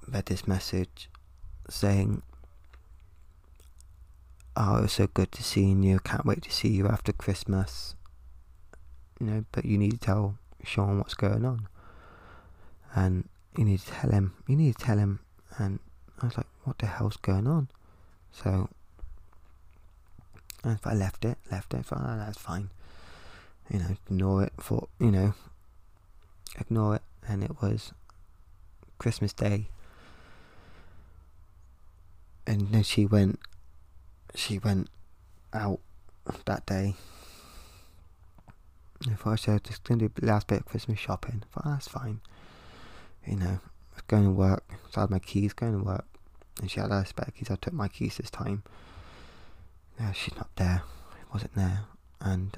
Read 0.08 0.26
this 0.28 0.48
message 0.48 1.10
saying, 1.70 2.22
oh, 4.60 4.78
it 4.78 4.82
was 4.82 4.92
so 4.92 5.08
good 5.08 5.32
to 5.32 5.42
see 5.42 5.64
you. 5.64 6.00
Can't 6.00 6.26
wait 6.26 6.44
to 6.44 6.52
see 6.52 6.68
you 6.68 6.88
after 6.88 7.14
Christmas. 7.14 7.96
You 9.20 9.28
know, 9.28 9.46
but 9.52 9.66
you 9.66 9.78
need 9.78 9.94
to 9.94 9.98
tell 9.98 10.38
Sean 10.64 10.98
what's 10.98 11.14
going 11.14 11.46
on. 11.46 11.68
And 12.94 13.30
you 13.58 13.64
need 13.64 13.80
to 13.80 13.88
tell 13.88 14.12
him. 14.12 14.34
You 14.48 14.58
need 14.58 14.78
to 14.78 14.86
tell 14.86 14.98
him. 14.98 15.20
And 15.58 15.80
I 16.22 16.26
was 16.26 16.38
like, 16.38 16.48
what 16.66 16.78
the 16.78 16.88
hell's 16.88 17.18
going 17.18 17.48
on? 17.48 17.70
So 18.32 18.70
I 20.64 20.94
left 20.94 21.24
it, 21.24 21.38
left 21.50 21.74
it. 21.74 21.86
Thought, 21.86 22.02
oh, 22.04 22.18
that's 22.18 22.38
fine. 22.38 22.70
You 23.72 23.80
know, 23.80 23.96
ignore 24.08 24.44
it. 24.44 24.54
For 24.60 24.90
you 25.00 25.12
know, 25.12 25.34
ignore 26.60 26.96
it. 26.96 27.02
And 27.28 27.44
it 27.44 27.62
was 27.62 27.94
Christmas 28.98 29.32
Day. 29.32 29.70
And 32.46 32.72
then 32.72 32.84
she 32.84 33.06
went 33.06 33.40
she 34.36 34.60
went 34.60 34.90
out 35.54 35.80
that 36.46 36.66
day. 36.66 36.96
I 39.10 39.14
thought 39.16 39.32
I 39.32 39.36
said 39.38 39.64
just 39.64 39.84
gonna 39.84 40.08
do 40.08 40.12
the 40.14 40.26
last 40.26 40.48
bit 40.48 40.60
of 40.60 40.66
Christmas 40.66 41.00
shopping. 41.00 41.44
I 41.44 41.54
thought 41.54 41.64
oh, 41.66 41.72
that's 41.72 41.88
fine. 41.88 42.22
You 43.26 43.36
know, 43.38 43.60
I 43.92 43.96
was 43.96 44.02
going 44.08 44.24
to 44.24 44.32
work, 44.32 44.64
so 44.90 44.98
I 44.98 45.02
had 45.02 45.10
my 45.12 45.20
keys 45.20 45.54
going 45.54 45.78
to 45.78 45.84
work. 45.84 46.06
And 46.62 46.70
she 46.70 46.80
had 46.80 46.90
her 46.90 47.06
spare 47.06 47.32
keys. 47.36 47.52
I 47.52 47.56
took 47.56 47.74
my 47.74 47.88
keys 47.88 48.18
this 48.18 48.30
time. 48.30 48.64
Yeah, 50.00 50.12
she's 50.14 50.36
not 50.36 50.50
there. 50.56 50.82
It 51.22 51.34
wasn't 51.34 51.56
there. 51.56 51.82
And 52.20 52.58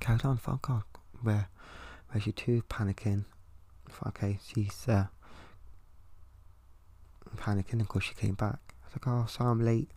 carried 0.00 0.24
on. 0.24 0.38
Thought, 0.38 0.62
God, 0.62 0.82
where, 1.22 1.48
where's 2.10 2.24
she 2.24 2.32
too? 2.32 2.62
Panicking. 2.68 3.24
Thought, 3.88 4.08
okay, 4.08 4.38
she's 4.44 4.86
uh, 4.88 5.06
panicking. 7.36 7.80
Of 7.80 7.88
course, 7.88 8.04
she 8.04 8.14
came 8.14 8.34
back 8.34 8.58
like, 8.92 9.06
oh, 9.06 9.26
so 9.28 9.44
I'm 9.44 9.64
late. 9.64 9.90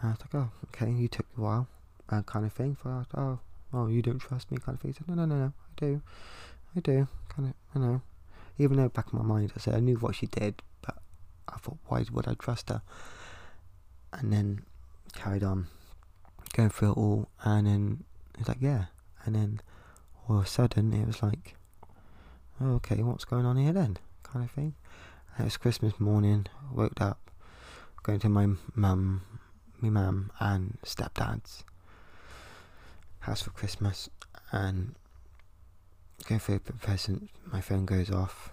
And 0.00 0.10
I 0.10 0.12
was 0.12 0.20
like, 0.20 0.34
oh, 0.34 0.50
okay, 0.68 0.90
you 0.90 1.08
took 1.08 1.26
a 1.36 1.40
while, 1.40 1.68
uh, 2.08 2.22
kind 2.22 2.46
of 2.46 2.52
thing. 2.52 2.76
For 2.80 3.06
oh, 3.16 3.40
oh, 3.72 3.86
you 3.88 4.02
don't 4.02 4.18
trust 4.18 4.50
me, 4.50 4.58
kind 4.58 4.76
of 4.76 4.80
thing. 4.80 4.92
Said, 4.92 5.08
no, 5.08 5.14
no, 5.14 5.26
no, 5.26 5.36
no, 5.36 5.46
I 5.46 5.72
do, 5.76 6.02
I 6.76 6.80
do, 6.80 7.08
kind 7.28 7.48
of, 7.48 7.54
I 7.74 7.78
know. 7.84 8.02
Even 8.58 8.76
though 8.76 8.88
back 8.88 9.06
in 9.12 9.18
my 9.18 9.24
mind, 9.24 9.52
I 9.56 9.60
said 9.60 9.74
I 9.74 9.80
knew 9.80 9.96
what 9.96 10.16
she 10.16 10.26
did, 10.26 10.62
but 10.82 10.98
I 11.48 11.58
thought, 11.58 11.78
why 11.86 12.04
would 12.12 12.26
I 12.28 12.34
trust 12.34 12.70
her? 12.70 12.82
And 14.12 14.32
then 14.32 14.62
carried 15.14 15.42
on, 15.44 15.66
going 16.54 16.70
through 16.70 16.92
it 16.92 16.96
all, 16.96 17.28
and 17.44 17.66
then 17.66 18.04
it's 18.38 18.48
like, 18.48 18.58
yeah, 18.60 18.86
and 19.24 19.34
then 19.34 19.60
all 20.28 20.38
of 20.38 20.44
a 20.44 20.46
sudden 20.48 20.92
it 20.92 21.06
was 21.06 21.22
like, 21.22 21.56
oh, 22.60 22.74
okay, 22.74 23.02
what's 23.02 23.24
going 23.24 23.46
on 23.46 23.56
here 23.56 23.72
then, 23.72 23.98
kind 24.22 24.44
of 24.44 24.50
thing. 24.50 24.74
And 25.36 25.40
it 25.40 25.44
was 25.44 25.56
Christmas 25.56 25.98
morning, 26.00 26.46
I 26.70 26.74
woke 26.74 27.00
up, 27.00 27.27
going 28.02 28.18
to 28.20 28.28
my 28.28 28.48
mum, 28.74 29.22
my 29.80 29.90
mum 29.90 30.30
and 30.40 30.78
stepdad's 30.84 31.64
house 33.20 33.42
for 33.42 33.50
Christmas 33.50 34.08
and 34.52 34.94
going 36.26 36.38
for 36.38 36.54
a 36.54 36.60
present. 36.60 37.30
My 37.52 37.60
phone 37.60 37.86
goes 37.86 38.10
off 38.10 38.52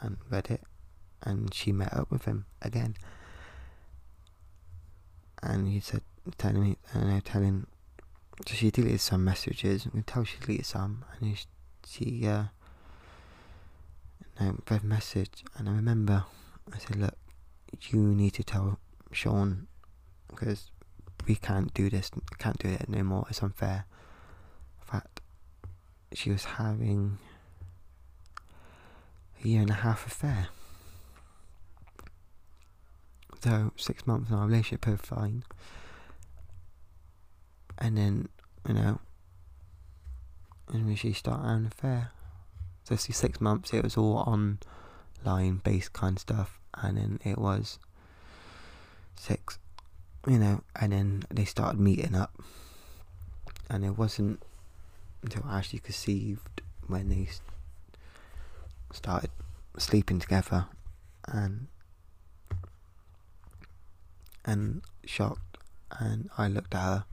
and 0.00 0.18
read 0.30 0.50
it, 0.50 0.62
and 1.22 1.52
she 1.52 1.72
met 1.72 1.92
up 1.92 2.10
with 2.10 2.24
him 2.24 2.46
again. 2.62 2.96
And 5.42 5.68
he 5.68 5.80
said, 5.80 6.02
telling 6.38 6.62
me, 6.62 6.76
and 6.92 7.10
I 7.10 7.20
telling, 7.20 7.66
so 8.46 8.54
she 8.54 8.70
deleted 8.70 9.00
some 9.00 9.24
messages. 9.24 9.86
We 9.92 10.02
tell 10.02 10.24
she 10.24 10.38
deleted 10.38 10.66
some, 10.66 11.04
and 11.20 11.36
she, 11.36 11.46
she 11.86 12.26
uh, 12.26 12.44
no, 14.40 14.58
read 14.68 14.84
message, 14.84 15.44
and 15.56 15.68
I 15.68 15.72
remember 15.72 16.24
I 16.74 16.78
said, 16.78 16.96
look, 16.96 17.16
you 17.80 17.98
need 17.98 18.34
to 18.34 18.44
tell 18.44 18.78
Sean 19.12 19.66
because 20.28 20.70
we 21.26 21.34
can't 21.34 21.72
do 21.74 21.90
this, 21.90 22.10
can't 22.38 22.58
do 22.58 22.68
it 22.68 22.88
no 22.88 23.02
more. 23.02 23.26
It's 23.28 23.42
unfair. 23.42 23.86
Fact, 24.84 25.20
she 26.12 26.30
was 26.30 26.44
having 26.44 27.18
a 29.42 29.48
year 29.48 29.62
and 29.62 29.70
a 29.70 29.74
half 29.74 30.06
affair. 30.06 30.48
So 33.42 33.72
six 33.76 34.06
months 34.06 34.30
in 34.30 34.36
our 34.36 34.46
relationship, 34.46 34.86
both 34.86 35.04
fine. 35.04 35.44
And 37.78 37.98
then, 37.98 38.28
you 38.66 38.74
know, 38.74 39.00
and 40.72 40.86
when 40.86 40.96
she 40.96 41.12
started 41.12 41.46
an 41.46 41.66
affair. 41.66 42.12
So 42.84 42.96
see, 42.96 43.12
six 43.12 43.40
months 43.40 43.72
it 43.72 43.82
was 43.82 43.96
all 43.96 44.18
online 44.18 45.60
based 45.64 45.92
kind 45.92 46.16
of 46.16 46.20
stuff, 46.20 46.60
and 46.82 46.96
then 46.96 47.20
it 47.24 47.38
was 47.38 47.78
six, 49.16 49.58
you 50.26 50.38
know, 50.38 50.62
and 50.78 50.92
then 50.92 51.24
they 51.30 51.44
started 51.44 51.80
meeting 51.80 52.14
up, 52.14 52.34
and 53.70 53.84
it 53.84 53.96
wasn't 53.98 54.42
until 55.22 55.42
I 55.46 55.58
actually 55.58 55.80
conceived 55.80 56.60
when 56.86 57.08
they 57.08 57.28
started 58.92 59.30
sleeping 59.78 60.18
together, 60.18 60.66
and 61.26 61.68
and 64.44 64.82
shocked, 65.04 65.58
and 65.98 66.30
I 66.38 66.48
looked 66.48 66.74
at 66.74 66.82
her, 66.82 67.04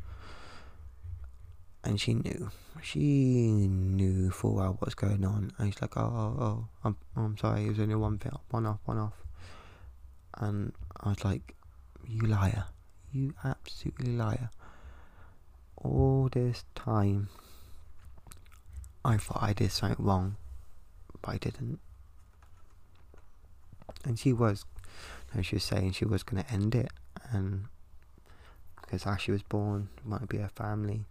and 1.83 1.99
she 1.99 2.13
knew, 2.13 2.51
she 2.81 3.67
knew 3.67 4.29
full 4.29 4.55
well 4.55 4.75
what's 4.79 4.93
going 4.93 5.25
on, 5.25 5.51
and 5.57 5.73
she's 5.73 5.81
like, 5.81 5.97
oh, 5.97 6.01
oh, 6.01 6.43
oh, 6.43 6.67
I'm, 6.83 6.97
I'm 7.15 7.37
sorry, 7.37 7.65
it 7.65 7.69
was 7.69 7.79
only 7.79 7.95
one 7.95 8.19
thing, 8.19 8.33
one 8.51 8.67
off, 8.67 8.79
one 8.85 8.99
off, 8.99 9.13
and 10.35 10.73
I 11.01 11.09
was 11.09 11.23
like, 11.23 11.55
you 12.07 12.21
liar, 12.21 12.65
you 13.11 13.33
absolutely 13.43 14.15
liar. 14.15 14.49
All 15.77 16.29
this 16.31 16.63
time, 16.75 17.29
I 19.05 19.17
thought 19.17 19.43
I 19.43 19.53
did 19.53 19.71
something 19.71 20.03
wrong, 20.03 20.37
but 21.21 21.31
I 21.31 21.37
didn't. 21.37 21.79
And 24.05 24.17
she 24.17 24.33
was, 24.33 24.65
and 25.33 25.45
she 25.45 25.55
was 25.55 25.63
saying 25.63 25.93
she 25.93 26.05
was 26.05 26.23
going 26.23 26.43
to 26.43 26.51
end 26.51 26.75
it, 26.75 26.91
and 27.31 27.65
because 28.81 29.05
as 29.05 29.21
she 29.21 29.31
was 29.31 29.43
born, 29.43 29.89
it 29.97 30.05
might 30.05 30.27
be 30.29 30.37
a 30.37 30.49
family. 30.49 31.05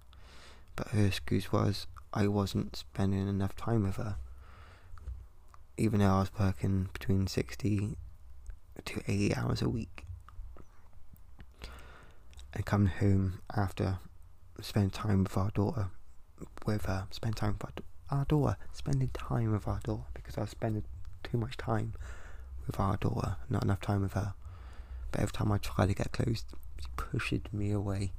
But 0.76 0.88
her 0.88 1.06
excuse 1.06 1.52
was 1.52 1.86
I 2.14 2.28
wasn't 2.28 2.76
spending 2.76 3.28
enough 3.28 3.56
time 3.56 3.84
with 3.84 3.96
her. 3.96 4.16
Even 5.76 6.00
though 6.00 6.06
I 6.06 6.20
was 6.20 6.30
working 6.38 6.90
between 6.92 7.26
60 7.26 7.96
to 8.84 9.02
80 9.06 9.34
hours 9.36 9.62
a 9.62 9.68
week. 9.68 10.04
And 12.54 12.66
come 12.66 12.86
home 12.86 13.40
after 13.56 13.98
spending 14.60 14.90
time 14.90 15.24
with 15.24 15.36
our 15.36 15.50
daughter, 15.50 15.88
with 16.66 16.86
her, 16.86 17.06
spend 17.10 17.36
time 17.36 17.56
with 17.60 17.64
our, 18.10 18.18
our 18.18 18.24
daughter, 18.26 18.56
spending 18.72 19.08
time 19.14 19.52
with 19.52 19.66
our 19.66 19.80
daughter 19.82 20.04
because 20.14 20.36
I 20.36 20.42
was 20.42 20.50
spending 20.50 20.84
too 21.22 21.38
much 21.38 21.56
time 21.56 21.94
with 22.66 22.78
our 22.78 22.96
daughter, 22.96 23.36
not 23.48 23.64
enough 23.64 23.80
time 23.80 24.02
with 24.02 24.12
her. 24.12 24.34
But 25.10 25.20
every 25.20 25.32
time 25.32 25.52
I 25.52 25.58
try 25.58 25.86
to 25.86 25.94
get 25.94 26.12
close, 26.12 26.44
she 26.80 26.88
pushes 26.96 27.40
me 27.52 27.70
away. 27.70 28.12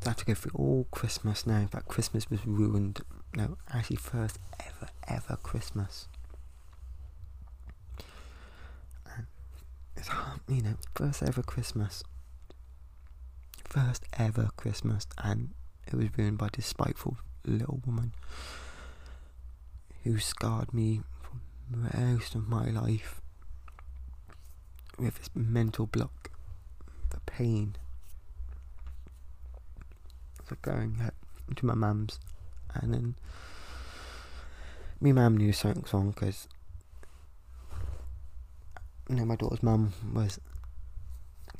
So 0.00 0.06
I 0.06 0.08
have 0.10 0.16
to 0.18 0.24
go 0.24 0.34
through 0.34 0.52
all 0.54 0.86
Christmas 0.90 1.46
now. 1.46 1.58
In 1.58 1.68
fact, 1.68 1.88
Christmas 1.88 2.30
was 2.30 2.46
ruined. 2.46 3.00
No, 3.34 3.58
actually, 3.72 3.96
first 3.96 4.38
ever, 4.58 4.88
ever 5.06 5.36
Christmas. 5.42 6.08
And 9.14 9.26
it's 9.96 10.08
hard, 10.08 10.39
you 10.50 10.62
know, 10.62 10.74
first 10.94 11.22
ever 11.22 11.42
Christmas. 11.42 12.02
First 13.64 14.04
ever 14.18 14.50
Christmas, 14.56 15.06
and 15.22 15.50
it 15.86 15.94
was 15.94 16.08
ruined 16.18 16.38
by 16.38 16.48
this 16.52 16.66
spiteful 16.66 17.16
little 17.46 17.80
woman 17.86 18.12
who 20.02 20.18
scarred 20.18 20.74
me 20.74 21.02
for 21.22 21.38
most 21.96 22.34
of 22.34 22.48
my 22.48 22.68
life 22.68 23.20
with 24.98 25.18
this 25.18 25.30
mental 25.34 25.86
block, 25.86 26.30
the 27.10 27.20
pain. 27.20 27.76
So 30.48 30.56
going 30.62 31.00
to 31.54 31.66
my 31.66 31.74
mum's, 31.74 32.18
and 32.74 32.92
then 32.92 33.14
me 35.00 35.12
mum 35.12 35.36
knew 35.36 35.52
something 35.52 35.84
wrong 35.92 36.10
because 36.10 36.48
you 39.10 39.16
know 39.16 39.24
my 39.24 39.34
daughter's 39.34 39.62
mum 39.62 39.92
was 40.14 40.38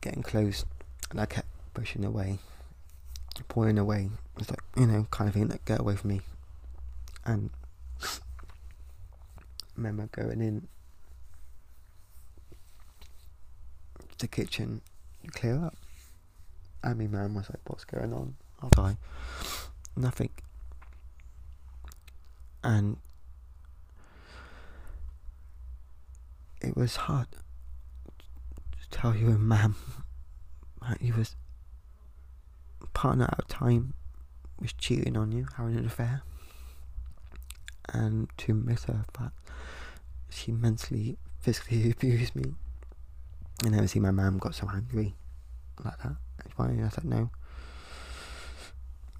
getting 0.00 0.22
close, 0.22 0.64
and 1.10 1.20
I 1.20 1.26
kept 1.26 1.48
pushing 1.74 2.04
away, 2.04 2.38
pulling 3.48 3.76
away. 3.76 4.08
It's 4.38 4.48
like 4.48 4.60
you 4.76 4.86
know, 4.86 5.08
kind 5.10 5.28
of 5.28 5.34
thing 5.34 5.48
that 5.48 5.64
get 5.64 5.80
away 5.80 5.96
from 5.96 6.10
me, 6.10 6.20
and 7.24 7.50
remember 9.76 10.08
going 10.12 10.40
in 10.40 10.68
the 14.18 14.28
kitchen 14.28 14.80
clear 15.32 15.64
up. 15.64 15.76
And 16.84 16.98
my 16.98 17.06
man 17.08 17.34
was 17.34 17.50
like, 17.50 17.68
What's 17.68 17.84
going 17.84 18.12
on? 18.12 18.36
I'll 18.62 18.70
die. 18.70 18.96
Nothing. 19.96 20.30
And 22.62 22.98
it 26.70 26.76
was 26.76 26.96
hard 26.96 27.26
to 27.32 28.88
tell 28.90 29.14
you, 29.14 29.30
ma'am, 29.30 29.76
that 30.82 31.00
he 31.00 31.12
was 31.12 31.36
partner 32.92 33.24
at 33.24 33.44
a 33.44 33.48
time 33.48 33.94
was 34.60 34.72
cheating 34.72 35.16
on 35.16 35.32
you, 35.32 35.46
having 35.56 35.76
an 35.76 35.86
affair, 35.86 36.22
and 37.92 38.28
to 38.36 38.54
miss 38.54 38.84
her 38.84 39.04
fact 39.16 39.34
she 40.28 40.52
mentally, 40.52 41.18
physically 41.40 41.90
abused 41.96 42.36
me 42.36 42.54
I 43.64 43.68
never 43.68 43.86
see 43.88 44.00
my 44.00 44.10
mum 44.10 44.38
got 44.38 44.54
so 44.54 44.68
angry 44.72 45.14
like 45.84 45.98
that. 45.98 46.16
It's 46.44 46.56
why 46.56 46.68
I 46.68 46.88
said 46.88 47.04
no. 47.04 47.30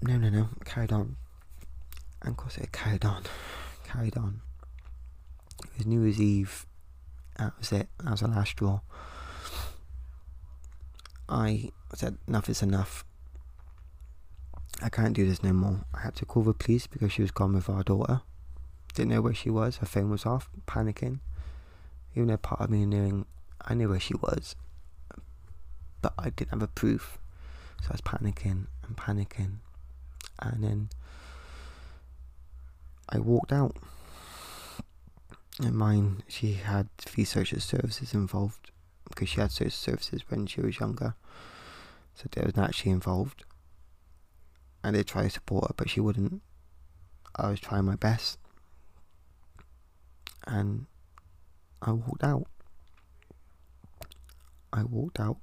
No, 0.01 0.17
no, 0.17 0.29
no. 0.29 0.49
Carried 0.65 0.91
on. 0.91 1.17
And 2.23 2.31
of 2.31 2.37
course 2.37 2.57
it 2.57 2.71
carried 2.71 3.05
on. 3.05 3.23
Carried 3.83 4.17
on. 4.17 4.41
It 5.63 5.77
was 5.77 5.85
New 5.85 6.01
Year's 6.01 6.19
Eve. 6.19 6.65
That 7.41 7.57
was 7.57 7.71
it. 7.71 7.89
That 8.03 8.11
was 8.11 8.19
the 8.19 8.27
last 8.27 8.49
straw. 8.49 8.81
I 11.27 11.71
said, 11.95 12.19
enough 12.27 12.47
is 12.49 12.61
enough. 12.61 13.03
I 14.79 14.89
can't 14.89 15.15
do 15.15 15.27
this 15.27 15.41
no 15.41 15.51
more. 15.51 15.85
I 15.91 16.01
had 16.01 16.15
to 16.17 16.25
call 16.25 16.43
the 16.43 16.53
police 16.53 16.85
because 16.85 17.11
she 17.11 17.23
was 17.23 17.31
gone 17.31 17.53
with 17.53 17.67
our 17.67 17.81
daughter. 17.81 18.21
Didn't 18.93 19.09
know 19.09 19.21
where 19.21 19.33
she 19.33 19.49
was. 19.49 19.77
Her 19.77 19.87
phone 19.87 20.11
was 20.11 20.23
off. 20.23 20.49
Panicking. 20.67 21.19
Even 22.15 22.27
though 22.27 22.37
part 22.37 22.61
of 22.61 22.69
me 22.69 22.85
knew 22.85 23.25
I 23.63 23.73
knew 23.73 23.89
where 23.89 23.99
she 23.99 24.13
was, 24.13 24.55
but 26.01 26.13
I 26.19 26.29
didn't 26.29 26.51
have 26.51 26.61
a 26.61 26.67
proof. 26.67 27.17
So 27.81 27.87
I 27.89 27.93
was 27.93 28.01
panicking 28.01 28.67
and 28.85 28.95
panicking. 28.95 29.57
And 30.39 30.63
then 30.63 30.89
I 33.09 33.17
walked 33.17 33.51
out. 33.51 33.77
And 35.61 35.75
mine, 35.75 36.23
she 36.27 36.53
had 36.53 36.89
three 36.97 37.23
social 37.23 37.59
services 37.59 38.15
involved 38.15 38.71
because 39.07 39.29
she 39.29 39.39
had 39.39 39.51
social 39.51 39.69
services 39.69 40.23
when 40.27 40.47
she 40.47 40.59
was 40.59 40.79
younger. 40.79 41.13
So 42.15 42.27
they 42.31 42.41
was 42.43 42.57
actually 42.57 42.91
involved. 42.91 43.43
And 44.83 44.95
they 44.95 45.03
tried 45.03 45.25
to 45.25 45.29
support 45.29 45.67
her, 45.67 45.73
but 45.77 45.89
she 45.89 45.99
wouldn't. 45.99 46.41
I 47.35 47.51
was 47.51 47.59
trying 47.59 47.85
my 47.85 47.95
best. 47.95 48.39
And 50.47 50.87
I 51.79 51.91
walked 51.91 52.23
out. 52.23 52.47
I 54.73 54.83
walked 54.83 55.19
out. 55.19 55.37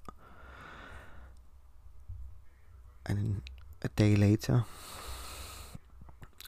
And 3.06 3.42
a 3.82 3.88
day 3.90 4.16
later, 4.16 4.64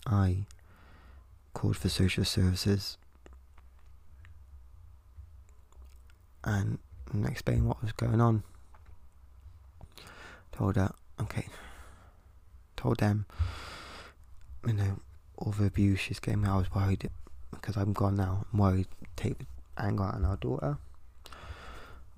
I 0.07 0.47
called 1.55 1.77
for 1.77 1.89
social 1.89 2.25
services 2.25 2.99
and, 6.45 6.79
explained 7.27 7.67
what 7.67 7.83
was 7.83 7.93
going 7.93 8.21
on. 8.21 8.43
Told 10.53 10.77
her, 10.77 10.93
okay, 11.21 11.47
told 12.77 12.99
them, 12.99 13.27
you 14.67 14.75
know, 14.75 15.01
all 15.37 15.53
the 15.53 15.65
abuse 15.65 16.01
she's 16.01 16.21
getting. 16.21 16.47
I 16.47 16.57
was 16.57 16.73
worried 16.73 17.11
because 17.51 17.77
I'm 17.77 17.93
gone 17.93 18.17
now. 18.17 18.47
I'm 18.53 18.59
worried 18.59 18.87
take 19.17 19.39
anger 19.77 20.05
on 20.05 20.25
our 20.25 20.37
daughter 20.37 20.79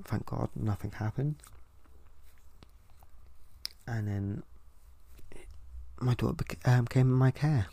thank 0.05 0.27
God 0.27 0.51
nothing 0.55 0.93
happened. 0.93 1.37
And 3.87 4.09
then 4.09 4.43
my 6.01 6.15
daughter 6.15 6.35
beca- 6.35 6.67
um, 6.67 6.87
came 6.87 7.09
in 7.09 7.13
my 7.13 7.31
care. 7.31 7.67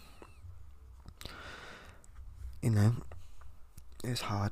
You 2.62 2.72
know, 2.72 2.96
it's 4.04 4.22
hard. 4.22 4.52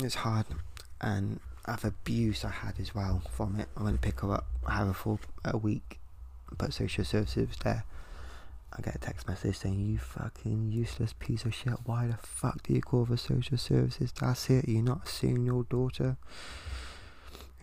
It's 0.00 0.14
hard, 0.14 0.46
and 1.00 1.40
I've 1.66 1.84
abuse 1.84 2.44
I 2.44 2.50
had 2.50 2.78
as 2.78 2.94
well 2.94 3.22
from 3.32 3.58
it. 3.58 3.68
I 3.76 3.82
went 3.82 4.00
to 4.00 4.06
pick 4.06 4.20
her 4.20 4.32
up, 4.32 4.46
have 4.68 4.86
her 4.86 4.92
for 4.92 5.18
a 5.44 5.56
week, 5.56 5.98
but 6.56 6.72
social 6.72 7.04
services 7.04 7.48
there. 7.64 7.84
I 8.76 8.80
get 8.82 8.94
a 8.94 8.98
text 8.98 9.26
message 9.26 9.58
saying, 9.58 9.80
You 9.80 9.98
fucking 9.98 10.70
useless 10.70 11.14
piece 11.18 11.44
of 11.44 11.54
shit. 11.54 11.74
Why 11.84 12.06
the 12.06 12.16
fuck 12.16 12.62
do 12.62 12.74
you 12.74 12.80
call 12.80 13.06
for 13.06 13.16
social 13.16 13.58
services? 13.58 14.12
That's 14.20 14.48
it. 14.50 14.68
You're 14.68 14.82
not 14.82 15.08
seeing 15.08 15.44
your 15.44 15.64
daughter. 15.64 16.16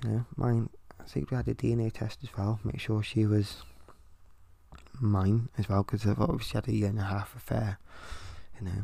You 0.04 0.10
know, 0.10 0.26
mine. 0.36 0.69
I 1.00 1.04
think 1.04 1.32
we 1.32 1.38
had 1.38 1.48
a 1.48 1.54
DNA 1.54 1.91
test 1.91 2.19
as 2.24 2.36
well. 2.36 2.60
Make 2.63 2.80
sure 2.80 3.02
she 3.02 3.26
was 3.26 3.62
mine 5.00 5.50
as 5.58 5.69
well, 5.69 5.84
because 5.84 6.06
I've 6.06 6.19
obviously 6.19 6.58
had 6.58 6.67
a 6.67 6.74
year 6.74 6.89
and 6.89 7.00
a 7.00 7.04
half 7.04 7.36
affair. 7.36 7.80
You 8.60 8.65
know, 8.65 8.84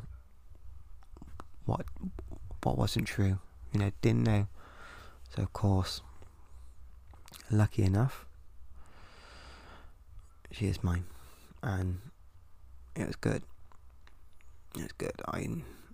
what 1.66 1.86
wasn't 2.78 3.08
true. 3.08 3.40
You 3.74 3.80
know, 3.80 3.92
didn't 4.02 4.24
know. 4.24 4.48
So 5.36 5.44
of 5.44 5.54
course, 5.54 6.02
lucky 7.50 7.84
enough, 7.84 8.26
she 10.52 10.68
is 10.68 10.84
mine, 10.84 11.06
and 11.64 12.00
it 12.96 13.08
was 13.08 13.16
good. 13.16 13.44
It 14.76 14.84
was 14.84 14.92
good. 14.98 15.22
I 15.26 15.40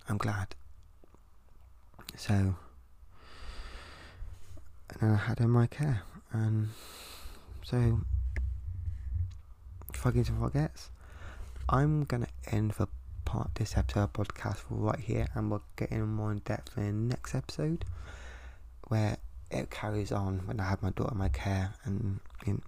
I'm 0.08 0.18
glad. 0.18 0.54
So, 2.16 2.32
and 2.32 2.56
then 5.00 5.10
I 5.10 5.16
had 5.16 5.38
her 5.38 5.44
in 5.44 5.50
my 5.50 5.66
care, 5.66 6.02
and 6.32 6.70
so 7.62 8.00
fucking 9.92 10.24
forgets. 10.24 10.90
I'm 11.68 12.04
gonna 12.04 12.28
end 12.46 12.72
the 12.72 12.88
part 13.28 13.54
this 13.56 13.76
episode 13.76 14.14
podcast 14.14 14.62
right 14.70 14.98
here, 14.98 15.28
and 15.34 15.50
we'll 15.50 15.62
get 15.76 15.90
in 15.90 16.00
more 16.08 16.32
in 16.32 16.38
depth 16.38 16.78
in 16.78 16.84
the 17.08 17.14
next 17.14 17.34
episode, 17.34 17.84
where 18.88 19.18
it 19.50 19.70
carries 19.70 20.10
on 20.10 20.38
when 20.46 20.58
I 20.58 20.64
had 20.64 20.82
my 20.82 20.88
daughter 20.90 21.12
in 21.12 21.18
my 21.18 21.28
care, 21.28 21.74
and 21.84 22.20
you 22.46 22.62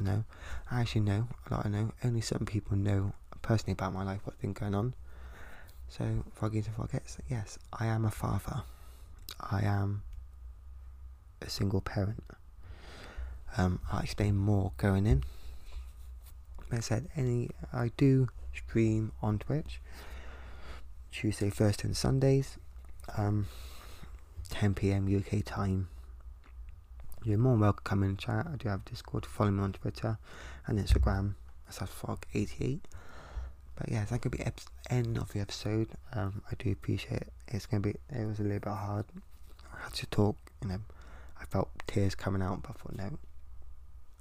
know, 0.00 0.24
I 0.68 0.80
actually 0.80 1.02
know 1.02 1.28
a 1.46 1.54
lot. 1.54 1.64
I 1.64 1.68
know 1.68 1.92
only 2.02 2.20
certain 2.20 2.46
people 2.46 2.76
know 2.76 3.12
personally 3.40 3.74
about 3.74 3.92
my 3.92 4.02
life, 4.02 4.20
what's 4.24 4.40
been 4.40 4.52
going 4.52 4.74
on. 4.74 4.94
So, 5.88 6.24
Froggies 6.34 6.66
and 6.66 6.76
Froggets. 6.76 7.18
Yes, 7.28 7.58
I 7.72 7.86
am 7.86 8.04
a 8.04 8.10
father. 8.10 8.62
I 9.40 9.62
am 9.62 10.02
a 11.40 11.48
single 11.48 11.80
parent. 11.80 12.24
Um, 13.56 13.78
I'll 13.92 14.00
explain 14.00 14.36
more 14.36 14.72
going 14.76 15.06
in. 15.06 15.22
I 16.78 16.80
said, 16.80 17.08
any 17.16 17.50
I 17.72 17.90
do 17.96 18.28
stream 18.54 19.12
on 19.22 19.38
Twitch 19.38 19.80
Tuesday, 21.10 21.50
Thursday, 21.50 21.86
and 21.86 21.96
Sundays, 21.96 22.56
um, 23.16 23.46
10 24.50 24.74
p.m. 24.74 25.06
UK 25.14 25.44
time. 25.44 25.88
You're 27.24 27.38
more 27.38 27.56
welcome 27.56 27.82
to 27.84 27.88
come 27.88 28.02
in 28.02 28.10
and 28.10 28.18
chat. 28.18 28.46
I 28.50 28.56
do 28.56 28.68
have 28.68 28.84
Discord. 28.84 29.26
Follow 29.26 29.50
me 29.50 29.62
on 29.62 29.72
Twitter 29.72 30.18
and 30.66 30.78
Instagram. 30.78 31.34
That's 31.66 31.82
at 31.82 31.88
Fog88. 31.90 32.80
But 33.76 33.88
yeah, 33.90 34.04
that 34.04 34.22
could 34.22 34.32
be 34.32 34.40
ep- 34.40 34.60
end 34.88 35.18
of 35.18 35.32
the 35.32 35.40
episode. 35.40 35.88
Um, 36.14 36.42
I 36.50 36.54
do 36.58 36.70
appreciate 36.70 37.22
it. 37.22 37.32
It's 37.48 37.66
gonna 37.66 37.80
be. 37.80 37.94
It 38.10 38.26
was 38.26 38.38
a 38.38 38.42
little 38.42 38.60
bit 38.60 38.68
hard. 38.68 39.06
I 39.74 39.82
had 39.84 39.94
to 39.94 40.06
talk. 40.06 40.36
You 40.62 40.68
know, 40.68 40.80
I 41.40 41.44
felt 41.44 41.70
tears 41.86 42.14
coming 42.14 42.42
out, 42.42 42.62
but 42.62 42.70
I 42.70 42.72
thought 42.74 42.96
no, 42.96 43.18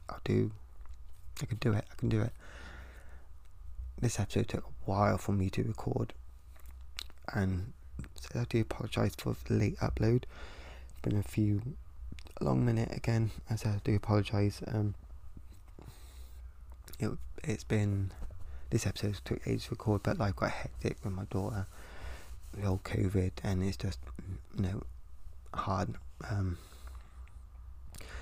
I'll 0.10 0.22
do. 0.24 0.52
I 1.42 1.46
can 1.46 1.58
do 1.58 1.74
it. 1.74 1.86
I 1.92 1.96
can 1.96 2.10
do 2.10 2.22
it. 2.22 2.34
This 4.02 4.18
episode 4.18 4.48
took 4.48 4.64
a 4.64 4.90
while 4.90 5.18
for 5.18 5.34
me 5.34 5.50
to 5.50 5.62
record, 5.62 6.14
and 7.34 7.74
so 8.16 8.40
I 8.40 8.46
do 8.46 8.62
apologise 8.62 9.14
for 9.16 9.36
the 9.46 9.54
late 9.54 9.78
upload. 9.80 10.24
It's 10.90 11.02
Been 11.02 11.18
a 11.18 11.24
few 11.24 11.76
a 12.40 12.46
long 12.46 12.66
minute 12.66 12.96
again, 12.96 13.32
as 13.50 13.66
I 13.66 13.82
do 13.84 13.94
apologise. 13.98 14.62
Um, 14.66 14.96
it 16.98 17.12
it's 17.44 17.66
been 17.66 18.12
this 18.70 18.88
episode 18.88 19.20
took 19.26 19.46
ages 19.46 19.66
to 19.66 19.72
record, 19.72 20.04
but 20.04 20.18
like 20.18 20.38
got 20.38 20.52
hectic 20.52 20.96
with 21.04 21.12
my 21.12 21.26
daughter, 21.26 21.68
the 22.54 22.68
old 22.68 22.86
COVID, 22.86 23.32
and 23.44 23.62
it's 23.62 23.76
just 23.76 24.00
you 24.56 24.64
know 24.64 24.84
hard. 25.54 25.96
Um, 26.30 26.58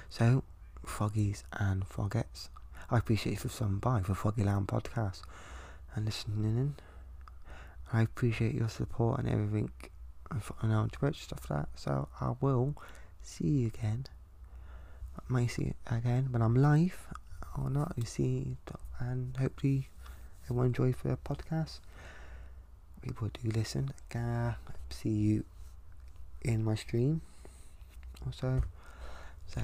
so, 0.09 0.43
Froggies 0.83 1.43
and 1.53 1.87
Froggets, 1.87 2.49
I 2.89 2.97
appreciate 2.97 3.33
you 3.33 3.39
for 3.39 3.49
stopping 3.49 3.77
by 3.77 4.01
for 4.01 4.15
Froggy 4.15 4.43
Lounge 4.43 4.65
podcast 4.65 5.21
and 5.97 6.05
listening 6.05 6.45
in. 6.45 6.75
I 7.91 8.03
appreciate 8.03 8.53
your 8.53 8.69
support 8.69 9.19
and 9.19 9.27
everything 9.27 9.71
and 10.62 10.73
on 10.73 10.89
Twitch 10.89 11.23
stuff 11.23 11.49
like 11.49 11.62
that. 11.62 11.69
So 11.75 12.07
I 12.21 12.33
will 12.39 12.75
see 13.21 13.47
you 13.47 13.67
again. 13.67 14.05
I 15.17 15.23
might 15.27 15.47
see 15.47 15.63
you 15.65 15.73
again 15.88 16.27
when 16.29 16.41
I'm 16.41 16.55
live 16.55 17.07
or 17.57 17.69
not. 17.69 17.93
You 17.97 18.05
see, 18.05 18.57
and 18.99 19.36
hopefully 19.38 19.89
everyone 20.45 20.67
enjoys 20.67 20.95
the 21.03 21.17
podcast. 21.17 21.79
People 23.01 23.29
do 23.41 23.49
listen. 23.49 23.91
Uh, 24.13 24.53
see 24.89 25.10
you 25.10 25.45
in 26.43 26.63
my 26.63 26.75
stream. 26.75 27.21
Also, 28.25 28.62
so 29.47 29.62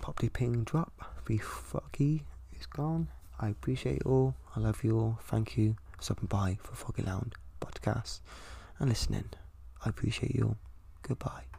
pop 0.00 0.18
the 0.20 0.28
ping 0.28 0.64
drop. 0.64 0.92
Be 1.26 1.38
foggy 1.38 2.22
is 2.58 2.66
gone. 2.66 3.08
I 3.38 3.48
appreciate 3.48 4.02
you 4.04 4.10
all. 4.10 4.34
I 4.56 4.60
love 4.60 4.84
you 4.84 4.98
all. 4.98 5.18
Thank 5.22 5.56
you 5.56 5.76
for 5.96 6.02
stopping 6.02 6.28
by 6.28 6.58
for 6.62 6.74
Froggy 6.74 7.02
Lounge 7.02 7.32
podcast 7.60 8.20
and 8.78 8.88
listening. 8.88 9.30
I 9.84 9.88
appreciate 9.88 10.34
you 10.34 10.44
all. 10.44 10.56
Goodbye. 11.02 11.53